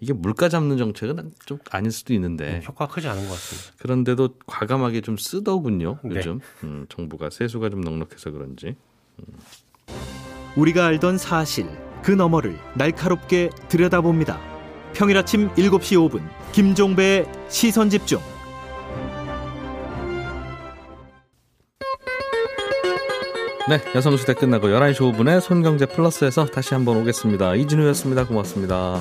이게 0.00 0.12
물가 0.12 0.48
잡는 0.48 0.78
정책은 0.78 1.30
좀 1.46 1.58
아닐 1.70 1.92
수도 1.92 2.12
있는데 2.14 2.60
효과가 2.66 2.92
크지 2.92 3.06
않은 3.06 3.22
것 3.22 3.30
같습니다. 3.34 3.72
그런데도 3.78 4.30
과감하게 4.46 5.00
좀 5.02 5.16
쓰더군요 5.16 5.98
네. 6.02 6.16
요즘 6.16 6.40
음, 6.64 6.86
정부가 6.88 7.30
세수가 7.30 7.70
좀 7.70 7.82
넉넉해서 7.82 8.32
그런지 8.32 8.74
우리가 10.56 10.86
알던 10.86 11.18
사실 11.18 11.66
그 12.02 12.10
너머를 12.10 12.58
날카롭게 12.74 13.50
들여다봅니다. 13.68 14.38
평일 14.92 15.16
아침 15.16 15.48
7시 15.54 16.10
5분 16.10 16.22
김종배의 16.52 17.26
시선 17.48 17.88
집중. 17.88 18.20
네 23.68 23.80
여성시대 23.94 24.34
끝나고 24.34 24.66
11시 24.66 24.96
5분에 24.98 25.40
손경제 25.40 25.86
플러스에서 25.86 26.46
다시 26.46 26.74
한번 26.74 26.96
오겠습니다 26.96 27.54
이진우였습니다 27.54 28.26
고맙습니다 28.26 29.00